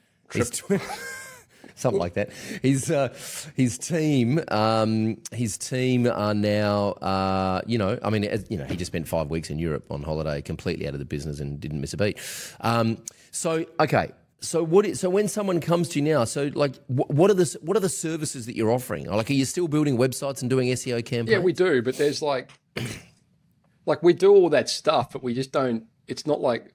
[1.75, 2.31] something like that.
[2.61, 3.09] His uh,
[3.55, 8.65] his team, um, his team are now, uh, you know, I mean, as, you know,
[8.65, 11.59] he just spent five weeks in Europe on holiday, completely out of the business, and
[11.59, 12.19] didn't miss a beat.
[12.61, 12.97] Um,
[13.31, 14.11] so, okay.
[14.43, 14.85] So what?
[14.85, 17.77] Is, so when someone comes to you now, so like, wh- what are the what
[17.77, 19.09] are the services that you're offering?
[19.09, 21.29] Like, are you still building websites and doing SEO campaigns?
[21.29, 22.51] Yeah, we do, but there's like,
[23.85, 25.85] like we do all that stuff, but we just don't.
[26.07, 26.73] It's not like,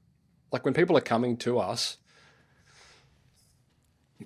[0.50, 1.98] like when people are coming to us,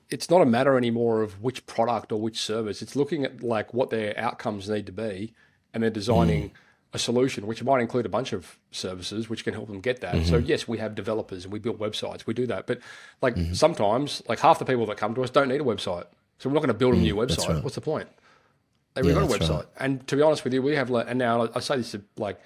[0.09, 2.81] it's not a matter anymore of which product or which service.
[2.81, 5.35] It's looking at like what their outcomes need to be,
[5.75, 6.53] and they're designing mm.
[6.95, 10.27] A solution, which might include a bunch of services which can help them get that.
[10.27, 10.47] So mm-hmm.
[10.47, 12.27] yes, we have developers and we build websites.
[12.27, 12.81] We do that, but
[13.23, 13.55] like mm-hmm.
[13.55, 16.05] sometimes, like half the people that come to us don't need a website,
[16.39, 17.63] so we're not going to build a mm, new website.
[17.63, 18.09] What's the point?
[18.95, 19.51] They've Yeah, got a website.
[19.51, 19.67] right.
[19.79, 22.03] And to be honest with you, we have like, and now I say this to
[22.17, 22.41] like,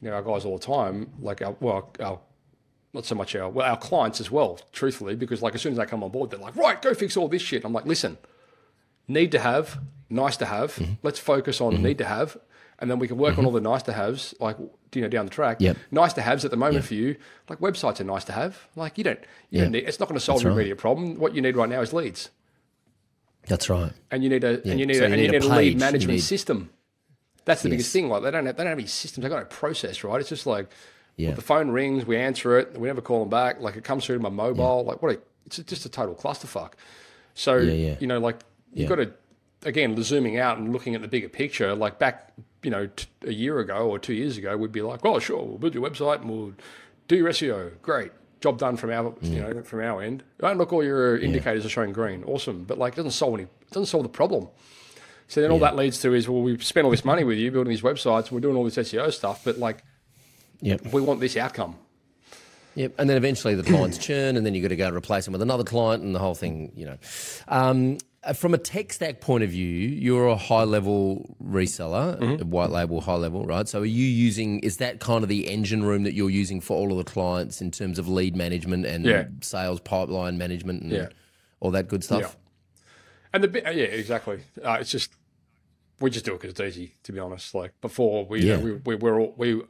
[0.00, 2.18] you know, our guys all the time, like our, well, our,
[2.92, 5.78] not so much our, well, our clients as well, truthfully, because like as soon as
[5.78, 7.64] they come on board, they're like, right, go fix all this shit.
[7.64, 8.18] I'm like, listen,
[9.06, 9.78] need to have,
[10.10, 10.74] nice to have.
[10.74, 10.92] Mm-hmm.
[11.02, 11.82] Let's focus on mm-hmm.
[11.82, 12.36] need to have,
[12.78, 13.46] and then we can work on mm-hmm.
[13.46, 14.56] all the nice to haves, like
[14.92, 15.56] you know, down the track.
[15.60, 15.76] Yep.
[15.90, 17.16] Nice to haves at the moment for you,
[17.48, 18.68] like websites are nice to have.
[18.76, 19.18] Like you don't,
[19.50, 19.62] you Yeah.
[19.62, 20.58] don't need, it's not going to solve your right.
[20.58, 21.18] immediate problem.
[21.18, 22.30] What you need right now is leads,
[23.46, 23.92] That's right.
[24.10, 25.56] and you need a and you need So a, you and you need a a
[25.56, 26.70] lead management need- system.
[27.44, 27.72] That's the Yes.
[27.74, 28.08] biggest thing.
[28.08, 29.22] Like they don't have, they don't have any systems.
[29.22, 30.18] They got no process, right?
[30.20, 30.68] It's just like
[31.16, 31.32] Yeah.
[31.32, 33.60] the phone rings, we answer it, we never call them back.
[33.60, 34.84] Like it comes through to my mobile.
[34.84, 35.16] Like what?
[35.16, 36.72] A, it's just a total clusterfuck.
[37.34, 38.38] So you know, like
[38.72, 39.12] you've got to
[39.64, 41.74] again zooming out and looking at the bigger picture.
[41.74, 45.04] Like back, you know, t- a year ago or two years ago, we'd be like,
[45.04, 46.52] well, sure, we'll build your website and we'll
[47.08, 47.72] do your SEO.
[47.82, 48.12] Great.
[48.40, 50.22] Job done from our, you know, from our end.
[50.38, 52.24] Don't look, all your indicators are showing green.
[52.24, 53.44] Awesome, but like, it doesn't solve any.
[53.44, 54.48] It doesn't solve the problem.
[55.28, 57.50] So then all that leads to is, well, we've spent all this money with you
[57.50, 59.82] building these websites, and we're doing all this SEO stuff, but like,
[60.60, 60.92] Yep.
[60.92, 61.76] we want this outcome.
[62.74, 65.32] Yep, and then eventually the clients churn, and then you've got to go replace them
[65.32, 66.98] with another client, and the whole thing, you know.
[67.48, 67.96] Um,
[68.32, 72.50] from a tech stack point of view, you're a HighLevel reseller, Mm-hmm.
[72.50, 73.68] white label, HighLevel, right?
[73.68, 76.76] So are you using, is that kind of the engine room that you're using for
[76.76, 79.24] all of the clients in terms of lead management and Yeah.
[79.42, 81.08] sales pipeline management and Yeah.
[81.60, 82.20] all that good stuff?
[82.20, 82.30] Yeah.
[83.34, 84.40] And the bit, yeah, exactly.
[84.64, 85.12] Uh, it's just
[86.00, 87.54] we just do it because it's easy, to be honest.
[87.54, 88.56] Like before, we Yeah.
[88.58, 89.62] you know, we we were all, we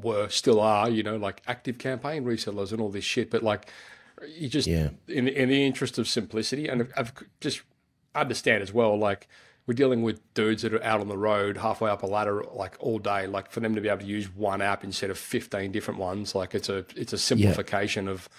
[0.00, 3.30] were still are, you know, like ActiveCampaign resellers and all this shit.
[3.30, 3.70] But like,
[4.26, 4.90] you just Yeah.
[5.06, 7.62] in in the interest of simplicity and I've just
[8.14, 9.28] understand as well, like.
[9.66, 12.74] We're dealing with dudes that are out on the road, halfway up a ladder, like
[12.80, 13.26] all day.
[13.26, 16.34] Like for them to be able to use one app instead of fifteen different ones,
[16.34, 18.30] like it's a it's a simplification of,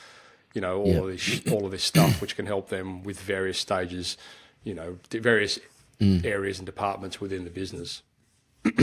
[0.55, 0.97] you know, all Yeah.
[1.01, 4.17] of this all of this stuff, which can help them with various stages,
[4.63, 5.59] you know, various
[6.01, 6.25] mm.
[6.25, 8.01] areas and departments within the business.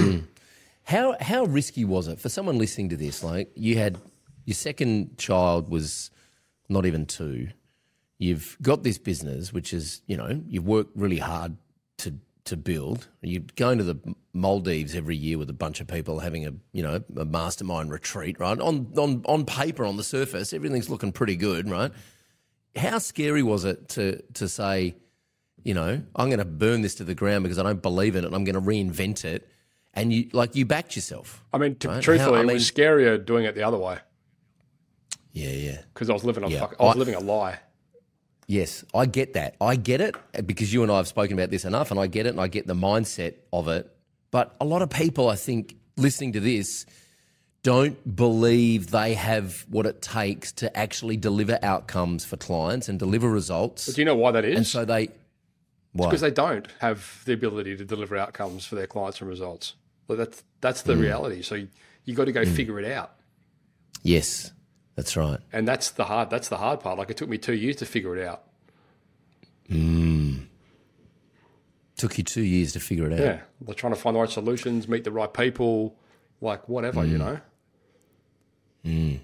[0.85, 3.25] How how risky was it for someone listening to this?
[3.25, 3.99] Like you had
[4.45, 6.13] your second child was
[6.69, 7.49] not even two.
[8.19, 11.57] You've got this business, which is you know you've worked really hard
[11.99, 12.15] to
[12.47, 13.09] to build.
[13.23, 13.97] You're going to the
[14.33, 18.39] Maldives every year with a bunch of people having a you know a mastermind retreat,
[18.41, 18.59] right?
[18.59, 21.93] On on on paper, on the surface, everything's looking pretty good, right?
[22.75, 24.95] How scary was it to to say,
[25.63, 28.25] you know, I'm going to burn this to the ground because I don't believe in
[28.25, 28.29] it.
[28.29, 29.49] and I'm going to reinvent it,
[29.95, 31.43] and you like you backed yourself.
[31.53, 32.03] I mean, t- Right.
[32.03, 33.99] truthfully, How- I it mean- was scarier doing it the other way
[35.37, 35.79] Yeah, yeah.
[35.93, 36.61] because I was living a Yeah.
[36.61, 37.59] fuck, I was I- living a lie.
[38.49, 39.57] Yes, I get that.
[39.61, 42.07] I get it uh, because you and I have spoken about this enough, and I
[42.07, 43.93] get it, and I get the mindset of it.
[44.31, 46.87] But a lot of people, I think, listening to this,
[47.65, 53.29] don't believe they have what it takes to actually deliver outcomes for clients and deliver
[53.29, 53.87] results.
[53.87, 54.57] But do you know why that is?
[54.57, 55.09] And so they,
[55.93, 56.07] why?
[56.07, 59.75] because they don't have the ability to deliver outcomes for their clients and results.
[60.07, 61.01] Well, that's that's the hmm.
[61.01, 61.43] reality.
[61.43, 61.69] So you,
[62.05, 62.55] you got to go hmm.
[62.55, 63.17] figure it out,
[64.05, 64.53] yes,
[64.97, 65.39] that's right.
[65.53, 66.99] and that's the hard that's the hard part.
[66.99, 68.43] Like it took me two years to figure it out.
[69.71, 70.47] Mm.
[71.97, 73.21] Took you two years to figure it out.
[73.21, 75.97] Yeah, like trying to find the right solutions, meet the right people,
[76.41, 77.19] like whatever, you mm.
[77.19, 77.41] know.
[78.85, 79.21] Mm.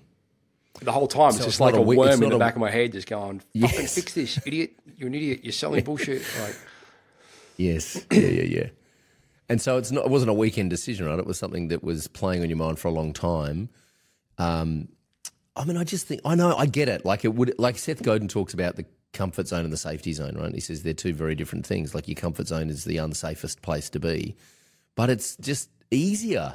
[0.80, 2.70] The whole time, it's just like a a worm in the a- back of my
[2.70, 3.94] head, just going, "Fucking Yes.
[3.94, 4.72] fix this, idiot!
[4.96, 5.40] You're an idiot.
[5.42, 6.56] You're selling bullshit." Like,
[7.56, 8.04] Yes.
[8.10, 8.66] Yeah, yeah, yeah.
[9.48, 10.06] And so it's not.
[10.06, 11.18] It wasn't a weekend decision, right?
[11.18, 13.68] It was something that was playing on your mind for a long time.
[14.38, 14.88] Um,
[15.54, 17.04] I mean, I just think I know I get it.
[17.04, 20.36] Like it would, like Seth Godin talks about the comfort zone and the safety zone,
[20.36, 20.54] right?
[20.54, 21.94] He says they're two very different things.
[21.94, 24.34] Like your comfort zone is the unsafest place to be,
[24.94, 26.54] but it's just easier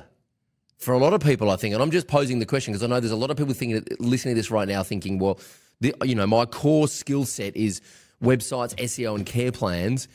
[0.77, 1.73] for a lot of people, I think.
[1.73, 3.83] And I'm just posing the question because I know there's a lot of people thinking,
[3.99, 5.39] listening to this right now, thinking, well,
[5.79, 7.81] the, you know, my core skill set is
[8.23, 10.07] websites, SEO, and care plans.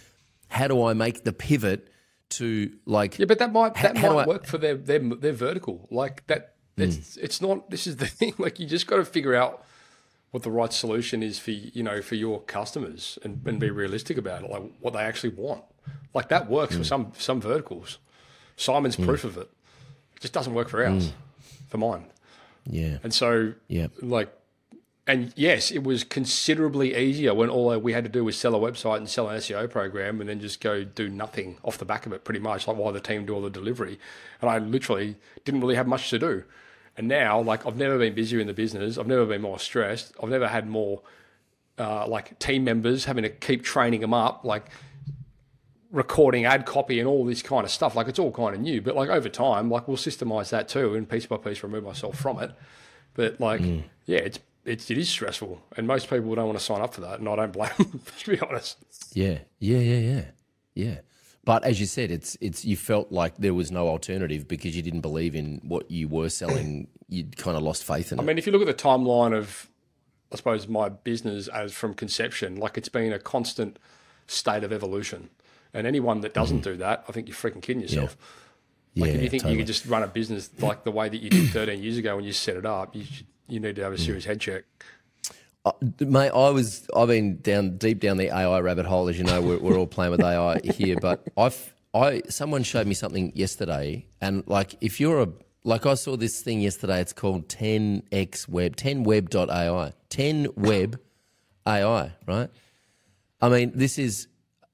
[0.49, 1.89] How do I make the pivot
[2.31, 3.19] to like?
[3.19, 5.87] yeah, but that might that might I- work for their their their vertical.
[5.91, 7.25] Like that, it's hmm.
[7.25, 7.71] it's not.
[7.71, 8.35] This is the thing.
[8.39, 9.65] Like you just got to figure out
[10.31, 14.17] what the right solution is for you know for your customers and, and be realistic
[14.17, 14.51] about it.
[14.51, 15.65] Like what they actually want.
[16.15, 16.81] Like that works Hmm.
[16.81, 17.99] for some some verticals.
[18.57, 19.05] Simon's hmm.
[19.05, 19.51] proof of it.
[20.17, 21.09] It just doesn't work for ours.
[21.09, 21.17] Hmm.
[21.69, 22.07] For mine.
[22.65, 24.33] Yeah, And so, yeah, like,
[25.07, 28.59] and yes, it was considerably easier when all we had to do was sell a
[28.59, 32.07] website and sell an SEO program and then just go do nothing off the back
[32.07, 33.99] of it, pretty much, like while the team do all the delivery.
[34.41, 36.45] And I literally didn't really have much to do.
[36.97, 38.99] And now, like, I've never been busier in the business.
[38.99, 40.13] I've never been more stressed.
[40.23, 41.01] I've never had more,
[41.79, 44.67] uh, like, team members having to keep training them up, like,
[45.91, 47.97] recording ad copy and all this kind of stuff.
[47.97, 48.83] Like, it's all kind of new.
[48.83, 52.19] But, like, over time, like, we'll systemize that too and piece by piece remove myself
[52.19, 52.53] from it.
[53.15, 53.61] But like,
[54.07, 57.01] yeah, it's it's it is stressful, and most people don't want to sign up for
[57.03, 58.01] that, and I don't blame them.
[58.19, 58.79] To be honest,
[59.13, 60.25] yeah, yeah, yeah, yeah,
[60.75, 60.97] yeah.
[61.45, 64.83] But as you said, it's it's you felt like there was no alternative because you
[64.83, 66.89] didn't believe in what you were selling.
[67.09, 68.25] You'd kind of lost faith in I it.
[68.25, 69.69] I mean, if you look at the timeline of,
[70.33, 73.79] I suppose my business as from conception, like it's been a constant
[74.27, 75.29] state of evolution,
[75.75, 76.71] and anyone that doesn't mm-hmm.
[76.71, 78.17] do that, I think you're freaking kidding yourself.
[78.95, 79.59] yeah, Like if you think totally.
[79.59, 82.17] you could just run a business like the way that you did 13 years ago
[82.17, 84.65] when you set it up, you should, you need to have a serious head check.
[85.65, 89.25] Uh, mate, I was I've been down deep down the AI rabbit hole, as you
[89.25, 89.41] know.
[89.41, 94.07] We're, we're all playing with AI here, but I've I someone showed me something yesterday,
[94.21, 95.29] and like if you're a
[95.65, 97.01] like I saw this thing yesterday.
[97.01, 100.99] It's called 10x Web, 10web.ai, 10web
[101.67, 102.51] AI, right?
[103.41, 104.27] I mean, this is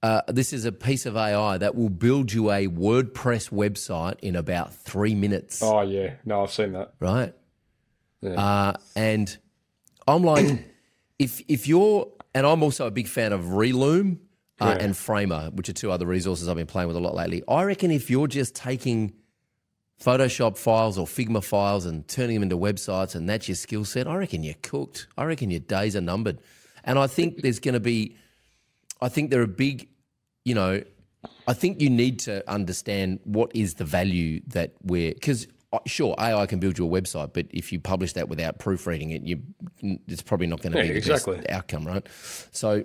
[0.02, 4.36] uh, this is a piece of AI that will build you a WordPress website in
[4.36, 6.94] about three minutes Oh yeah, no, I've seen that.
[7.00, 7.34] right?
[8.24, 9.36] Uh, and
[10.06, 10.64] I'm like,
[11.18, 14.20] if if you're, and I'm also a big fan of Relume
[14.60, 14.84] uh, Yeah.
[14.84, 17.42] and Framer, which are two other resources I've been playing with a lot lately.
[17.48, 19.12] I reckon if you're just taking
[20.02, 24.06] Photoshop files or Figma files and turning them into websites, and that's your skill set,
[24.06, 25.08] I reckon you're cooked.
[25.16, 26.38] I reckon your days are numbered.
[26.84, 28.16] And I think there's going to be,
[29.00, 29.88] I think there are big,
[30.44, 30.82] you know,
[31.48, 35.48] I think you need to understand what is the value that we're because
[35.86, 39.22] sure AI can build you a website, but if you publish that without proofreading it,
[39.22, 39.42] you
[40.06, 41.36] it's probably not going to Yeah, be the exactly.
[41.36, 42.06] best outcome, right?
[42.52, 42.84] So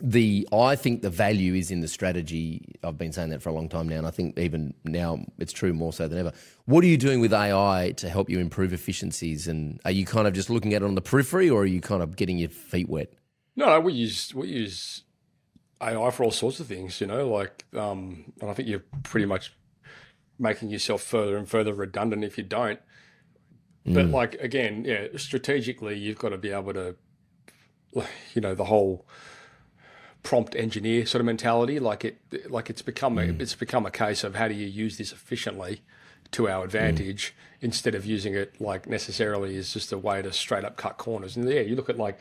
[0.00, 2.74] the I think the value is in the strategy.
[2.82, 5.52] I've been saying that for a long time now, and I think even now it's
[5.52, 6.32] true more so than ever.
[6.64, 9.46] What are you doing with AI to help you improve efficiencies?
[9.48, 11.80] And are you kind of just looking at it on the periphery, or are you
[11.80, 13.12] kind of getting your feet wet?
[13.54, 15.04] No, no, we use we use
[15.80, 19.26] AI for all sorts of things, you know, like um and I think you're pretty
[19.26, 19.54] much
[20.42, 22.80] making yourself further and further redundant if you don't.
[23.84, 24.12] But mm.
[24.12, 26.96] like again, yeah, strategically you've got to be able to
[28.34, 29.06] you know, the whole
[30.22, 33.40] prompt engineer sort of mentality, like it like it's become a, mm.
[33.40, 35.82] it's become a case of how do you use this efficiently
[36.30, 37.64] to our advantage mm.
[37.64, 41.36] instead of using it like necessarily as just a way to straight up cut corners.
[41.36, 42.18] And yeah, you look at like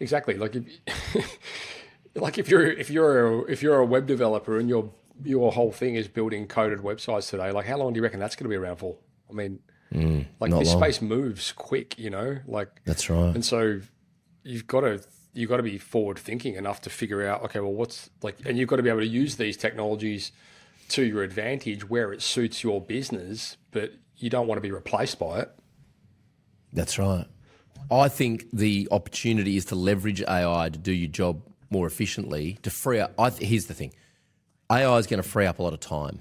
[0.00, 1.38] exactly like if
[2.14, 4.90] like if you're if you're a, if you're a web developer and your
[5.22, 8.36] your whole thing is building coded websites today, like how long do you reckon that's
[8.36, 8.96] going to be around for?
[9.30, 9.60] I mean,
[9.92, 10.82] mm, like this long.
[10.82, 13.34] space moves quick, you know, like That's right.
[13.34, 13.80] and so
[14.42, 15.02] you've got to
[15.32, 18.56] you've got to be forward thinking enough to figure out okay well what's like and
[18.58, 20.30] you've got to be able to use these technologies
[20.90, 25.18] to your advantage where it suits your business but you don't want to be replaced
[25.18, 25.50] by it
[26.72, 27.26] That's right.
[27.90, 32.70] I think the opportunity is to leverage AI to do your job more efficiently, to
[32.70, 33.12] free up.
[33.18, 33.92] I th- here's the thing
[34.74, 36.20] AI is going to free up a lot of time.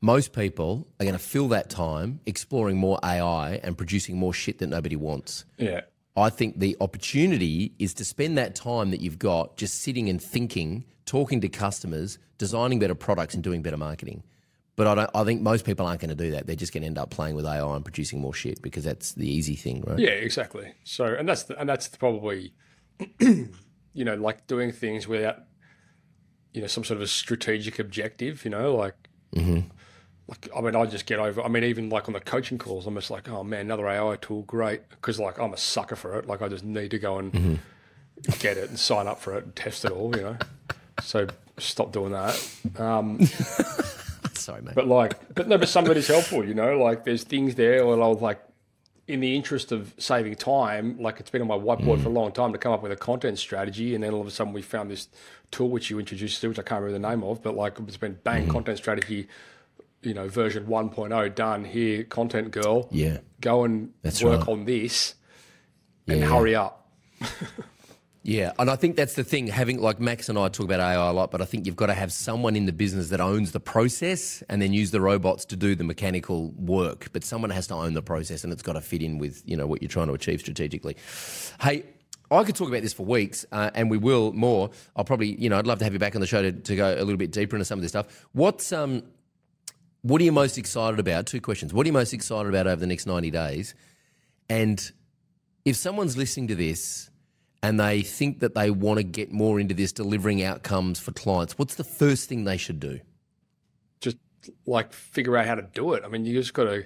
[0.00, 4.58] most people are going to fill that time exploring more AI and producing more shit
[4.58, 5.44] that nobody wants.
[5.56, 5.82] Yeah.
[6.16, 10.20] I think the opportunity is to spend that time that you've got just sitting and
[10.22, 14.22] thinking, talking to customers, designing better products, and doing better marketing.
[14.76, 16.46] But I, don't, I think most people aren't going to do that.
[16.46, 19.12] They're just going to end up playing with AI and producing more shit because that's
[19.12, 19.98] the easy thing, right?
[19.98, 20.72] Yeah, exactly.
[20.84, 22.52] So, and that's the, and that's probably,
[23.20, 23.48] you
[23.94, 25.42] know, like doing things without,
[26.58, 28.44] you know, some sort of a strategic objective.
[28.44, 28.96] You know, like,
[30.26, 31.40] like I mean, I just get over.
[31.40, 34.16] I mean, even like on the coaching calls, I'm just like, oh man, another AI
[34.16, 36.26] tool, great, because like I'm a sucker for it.
[36.26, 37.60] Like I just need to go and
[38.40, 40.16] get it and sign up for it and test it all.
[40.16, 40.36] You know,
[41.00, 41.28] so
[41.58, 42.34] stop doing that.
[42.76, 43.20] Um,
[44.34, 44.74] Sorry, mate.
[44.74, 46.76] but like, but no, but some of it is helpful, you know.
[46.82, 48.40] Like, there's things there where I'll like,
[49.08, 52.14] in the interest of saving time, like it's been on my whiteboard for a mm.
[52.14, 54.52] long time to come up with a content strategy, and then all of a sudden
[54.52, 55.08] we found this
[55.50, 57.96] tool which you introduced to, which I can't remember the name of, but like it's
[57.96, 58.50] been bang mm.
[58.50, 59.26] content strategy,
[60.02, 63.18] you know, version 1.0 done here, content girl, yeah.
[63.40, 64.48] go and That's work right.
[64.48, 65.14] on this,
[66.06, 66.26] and Yeah.
[66.26, 66.90] hurry up.
[68.28, 69.46] Yeah, and I think that's the thing.
[69.46, 71.86] Having like Max and I talk about AI a lot, but I think you've got
[71.86, 75.46] to have someone in the business that owns the process and then use the robots
[75.46, 77.08] to do the mechanical work.
[77.14, 79.56] But someone has to own the process, and it's got to fit in with you
[79.56, 80.94] know what you're trying to achieve strategically.
[81.60, 81.84] Hey.
[82.30, 84.68] I could talk about this for weeks, uh, and we will more.
[84.94, 86.76] I'll probably, you know, I'd love to have you back on the show to, to
[86.76, 88.26] go a little bit deeper into some of this stuff.
[88.32, 89.04] What's um,
[90.02, 91.24] what are you most excited about?
[91.24, 91.72] Two questions.
[91.72, 93.74] What are you most excited about over the next ninety days?
[94.50, 94.78] And
[95.64, 97.07] if someone's listening to this
[97.62, 101.58] and they think that they want to get more into this delivering outcomes for clients,
[101.58, 103.00] what's the first thing they should do?
[104.00, 104.16] Just
[104.66, 106.02] like figure out how to do it.
[106.04, 106.84] I mean, you just got to.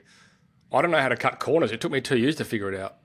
[0.73, 1.71] I don't know how to cut corners.
[1.73, 2.97] It took me two years to figure it out.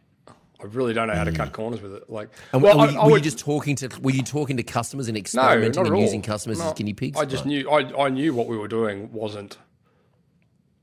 [0.59, 2.09] I really don't know how to cut corners with it.
[2.09, 2.35] Like, Mm.
[2.53, 4.63] And well, were, I- you, I were you just talking to were you talking to
[4.63, 7.19] customers and experimenting not at and using customers No, as guinea pigs?
[7.19, 7.49] I just Right.
[7.49, 9.57] knew I, I knew what we were doing wasn't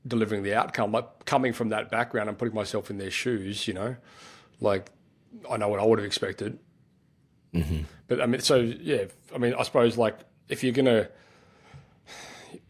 [0.07, 0.91] delivering the outcome.
[0.91, 3.95] Like coming from that background and putting myself in their shoes, you know,
[4.61, 4.91] like
[5.49, 6.59] I know what I would have expected.
[7.55, 7.77] Mm-hmm.
[8.07, 10.17] But I mean, so yeah, I mean, I suppose like
[10.49, 11.07] if you're gonna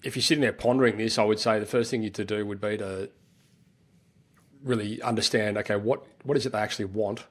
[0.04, 2.46] if you're sitting there pondering this, I would say the first thing you to do
[2.46, 3.10] would be to
[4.64, 7.26] really understand, okay, what what is it they actually want,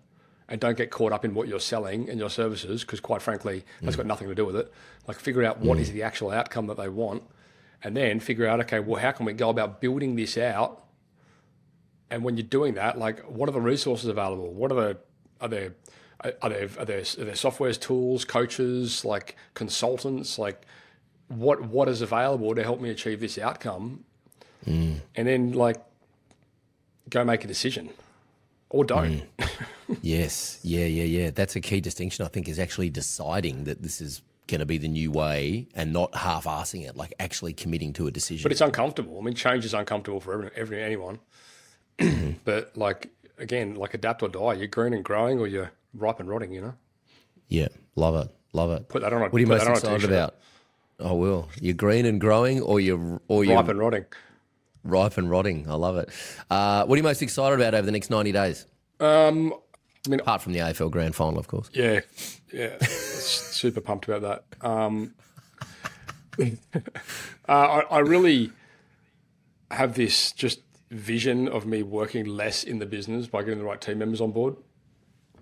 [0.49, 3.65] and don't get caught up in what you're selling and your services, because quite frankly,
[3.81, 4.73] that's got nothing to do with it.
[5.07, 7.23] Like figure out what is the actual outcome that they want,
[7.83, 10.81] and then figure out, okay, well, how can we go about building this out?
[12.11, 14.53] And when you're doing that, like, what are the resources available?
[14.53, 14.99] What are the
[15.41, 15.75] are there
[16.43, 20.65] are there are there, are there softwares, tools, coaches, like consultants, like
[21.29, 24.05] what what is available to help me achieve this outcome?
[24.67, 25.01] Mm.
[25.15, 25.77] And then like
[27.11, 27.91] go make a decision,
[28.71, 29.23] or don't.
[29.39, 29.49] Mm.
[30.01, 31.31] Yes, yeah, yeah, yeah.
[31.31, 32.25] That's a key distinction.
[32.25, 35.93] I think is actually deciding that this is going to be the new way and
[35.93, 38.43] not half-assing it, like actually committing to a decision.
[38.43, 39.19] But it's uncomfortable.
[39.19, 41.19] I mean, change is uncomfortable for every, every anyone.
[41.99, 42.33] Mm-hmm.
[42.45, 44.55] but like again, like adapt or die.
[44.55, 46.53] You're green and growing, or you're ripe and rotting.
[46.53, 46.75] You know,
[47.49, 48.89] yeah, love it, love it.
[48.89, 49.23] put that on.
[49.23, 50.37] A, What are you most that on a excited about?
[51.01, 51.49] Oh, will.
[51.61, 54.05] you're green and growing, or you're or you're Ripe and rotting.
[54.85, 55.69] ripe and rotting.
[55.69, 56.09] I love it.
[56.51, 58.67] Uh, what are you most excited about over the next 90 days?
[59.01, 59.53] Um,
[60.07, 61.69] I mean, Apart from the AFL Grand Final, of course.
[61.73, 62.01] Yeah,
[62.53, 64.23] yeah, super pumped about
[64.63, 64.67] that.
[64.67, 65.15] Um,
[66.41, 66.47] uh,
[67.49, 68.53] I, I really
[69.71, 73.81] have this just vision of me working less in the business by getting the right
[73.81, 74.57] team members on board.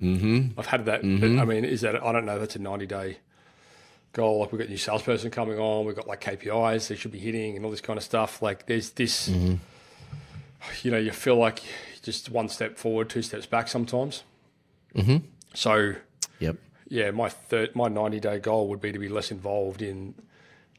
[0.02, 0.58] Mm-hmm.
[0.58, 1.02] I've had that.
[1.02, 2.38] But, I mean, is that I don't know.
[2.38, 3.18] That's a ninety day
[4.12, 4.40] goal.
[4.40, 5.86] Like we've got a new salesperson coming on.
[5.86, 8.42] We've got like KPIs they should be hitting and all this kind of stuff.
[8.42, 9.28] Like there's this.
[9.28, 11.62] You know, you feel like
[12.02, 14.22] just one step forward, two steps back sometimes.
[14.94, 15.18] Mm-hmm.
[15.54, 15.94] So
[16.40, 16.56] Yep.
[16.88, 20.14] yeah, my third, my ninety day goal would be to be less involved in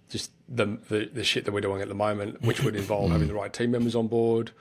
[0.10, 3.28] just the, the the shit that we're doing at the moment, which would involve having
[3.28, 4.52] the right team members on board,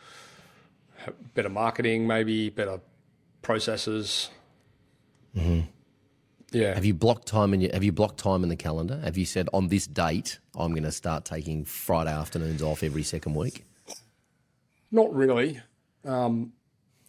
[1.34, 2.80] better marketing, maybe better
[3.42, 4.30] processes.
[5.36, 5.60] Mm-hmm.
[6.52, 9.00] Yeah, Have you blocked time in your, Have you blocked time in the calendar?
[9.02, 13.02] Have you said on this date I'm going to start taking Friday afternoons off every
[13.02, 13.64] second week?
[14.90, 15.58] not really,
[16.04, 16.52] um,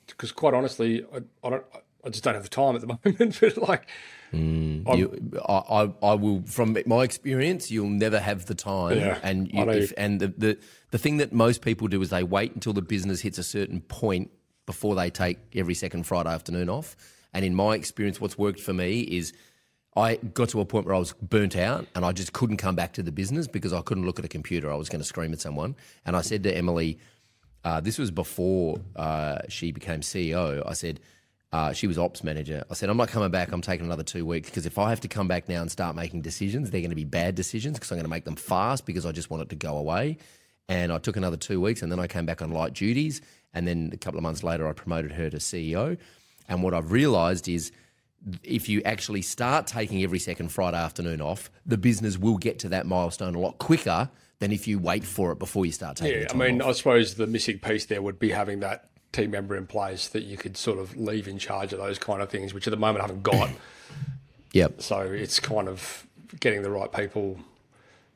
[0.07, 1.65] because quite honestly, I, I don't.
[2.05, 3.37] I just don't have the time at the moment.
[3.41, 3.87] but like,
[4.33, 4.87] mm.
[4.87, 8.97] I'm- You, I, I, I will, from my experience, you'll never have the time.
[8.97, 10.57] Yeah, and you, if, and the, the
[10.91, 13.81] the thing that most people do is they wait until the business hits a certain
[13.81, 14.31] point
[14.65, 16.95] before they take every second Friday afternoon off.
[17.33, 19.33] And in my experience, what's worked for me is
[19.95, 22.75] I got to a point where I was burnt out and I just couldn't come
[22.75, 24.71] back to the business because I couldn't look at a computer.
[24.71, 25.75] I was going to scream at someone.
[26.05, 26.99] And I said to Emily,
[27.63, 30.67] uh, this was before uh, she became CEO.
[30.67, 30.99] I said,
[31.51, 32.63] uh, she was ops manager.
[32.71, 33.51] I said, I'm not coming back.
[33.51, 35.95] I'm taking another two weeks because if I have to come back now and start
[35.95, 38.87] making decisions, they're going to be bad decisions because I'm going to make them fast
[38.87, 40.17] because I just want it to go away.
[40.69, 43.21] and I took another two weeks, and then I came back on light duties,
[43.53, 45.97] and then a couple of months later, I promoted her to CEO.
[46.47, 47.71] And what I've realised is
[48.43, 52.69] if you actually start taking every second Friday afternoon off, the business will get to
[52.69, 56.21] that milestone a lot quicker than if you wait for it before you start taking.
[56.21, 56.21] It.
[56.23, 56.69] Yeah, I mean, off.
[56.69, 60.23] I suppose the missing piece there would be having that team member in place that
[60.23, 62.77] you could sort of leave in charge of those kind of things, which at the
[62.77, 63.49] moment I haven't got.
[64.51, 64.81] yep.
[64.81, 66.05] so it's kind of
[66.39, 67.37] getting the right people,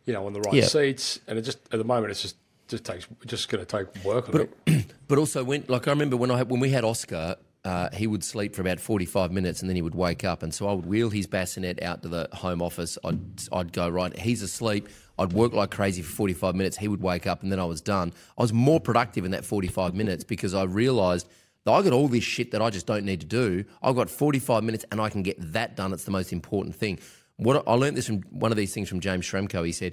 [0.06, 0.66] you know, on the right Yeah.
[0.66, 2.36] seats, and it just at the moment it's just
[2.68, 4.28] just takes just going to take work.
[4.66, 4.94] Think.
[5.08, 7.38] But also when, like I remember when I when we had Oscar,
[7.68, 10.42] uh, he would sleep for about forty five minutes and then he would wake up,
[10.42, 12.98] and so I would wheel his bassinet out to the home office.
[13.04, 13.20] I'd
[13.52, 14.88] I'd go right, he's asleep.
[15.20, 16.78] I'd work like crazy for forty five minutes.
[16.78, 18.14] He would wake up, and then I was done.
[18.38, 21.28] I was more productive in that forty five minutes because I realised.
[21.66, 23.66] that I got all this shit that I just don't need to do.
[23.84, 25.92] I've got 45 minutes and I can get that done.
[25.92, 26.98] It's the most important thing.
[27.36, 29.66] What I learned this from one of these things from James Schramko.
[29.66, 29.92] He said,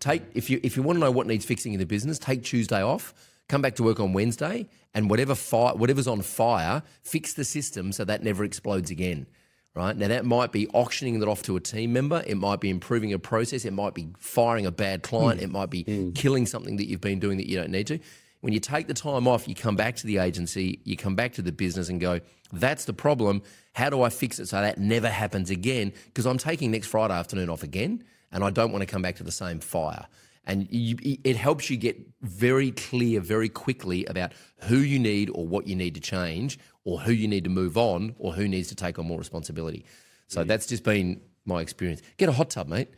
[0.00, 2.42] take if you if you want to know what needs fixing in the business, take
[2.42, 3.14] Tuesday off,
[3.52, 7.92] come back to work on Wednesday, and whatever fire whatever's on fire, fix the system
[7.92, 9.26] so that never explodes again.
[9.74, 12.22] Right now, that might be auctioning that off to a team member.
[12.26, 13.66] It might be improving a process.
[13.66, 15.40] It might be firing a bad client.
[15.40, 15.44] Hmm.
[15.44, 16.12] It might be hmm.
[16.12, 17.98] killing something that you've been doing that you don't need to.
[18.40, 21.34] When you take the time off, you come back to the agency, you come back
[21.34, 22.20] to the business, and go,
[22.52, 23.42] "That's the problem.
[23.74, 27.14] How do I fix it so that never happens again?" Because I'm taking next Friday
[27.14, 30.06] afternoon off again, and I don't want to come back to the same fire.
[30.44, 34.32] And you, it helps you get very clear very quickly about
[34.62, 37.78] who you need or what you need to change or who you need to move
[37.78, 39.84] on or who needs to take on more responsibility.
[40.26, 42.02] So that's just been my experience.
[42.16, 42.88] Get a hot tub, mate.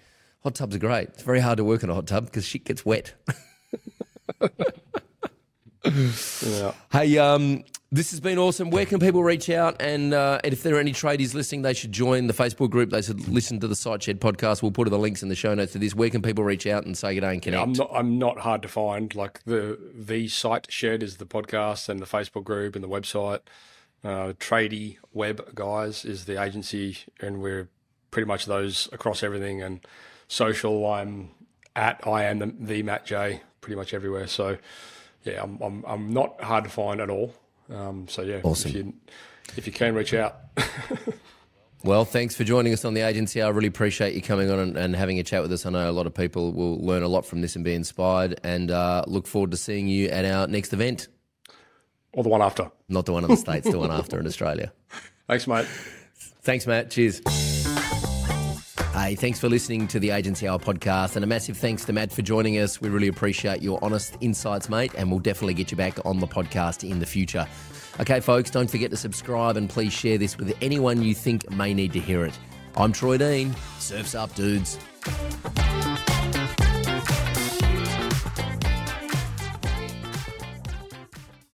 [0.42, 1.08] Hot tubs are great.
[1.08, 3.14] It's very hard to work in a hot tub because shit gets wet.
[5.84, 6.72] Yeah.
[6.92, 8.70] Hey, um, this has been awesome.
[8.70, 9.80] Where can people reach out?
[9.80, 12.90] And, uh, and if there are any tradies listening, they should join the Facebook group.
[12.90, 14.62] They should listen to the Site Shed podcast.
[14.62, 15.94] We'll put the links in the show notes to this.
[15.94, 17.62] Where can people reach out and say good day and connect?
[17.62, 17.90] I'm not.
[17.92, 19.14] I'm not hard to find.
[19.14, 23.40] Like the the site shed is the podcast and the Facebook group and the website.
[24.02, 27.68] Uh, Tradie Web Guys is the agency, and we're
[28.10, 29.62] pretty much those across everything.
[29.62, 29.86] And
[30.28, 31.30] social, I'm
[31.76, 34.26] at I am the, the Matt J pretty much everywhere.
[34.26, 34.58] So
[35.24, 37.34] yeah, I'm I'm, I'm not hard to find at all.
[37.70, 38.70] Um, so yeah, Awesome.
[38.70, 38.92] if you
[39.56, 40.36] if you can reach out,
[41.84, 43.42] Well, thanks for joining us on the agency.
[43.42, 45.66] I really appreciate you coming on and, and having a chat with us.
[45.66, 48.40] I know a lot of people will learn a lot from this and be inspired.
[48.42, 51.08] And uh, look forward to seeing you at our next event.
[52.14, 52.70] or the one after.
[52.88, 54.72] Not the one in the States, the one after in Australia.
[55.28, 55.66] Thanks, mate.
[56.40, 56.90] Thanks, Matt.
[56.90, 57.20] Cheers.
[58.94, 62.12] Hey, thanks for listening to the Agency Hour podcast, and a massive thanks to Matt
[62.12, 62.80] for joining us.
[62.80, 66.28] We really appreciate your honest insights, mate, and we'll definitely get you back on the
[66.28, 67.44] podcast in the future.
[67.98, 71.74] Okay, folks, don't forget to subscribe and please share this with anyone you think may
[71.74, 72.38] need to hear it.
[72.76, 73.52] I'm Troy Dean.
[73.80, 74.78] Surfs up, dudes.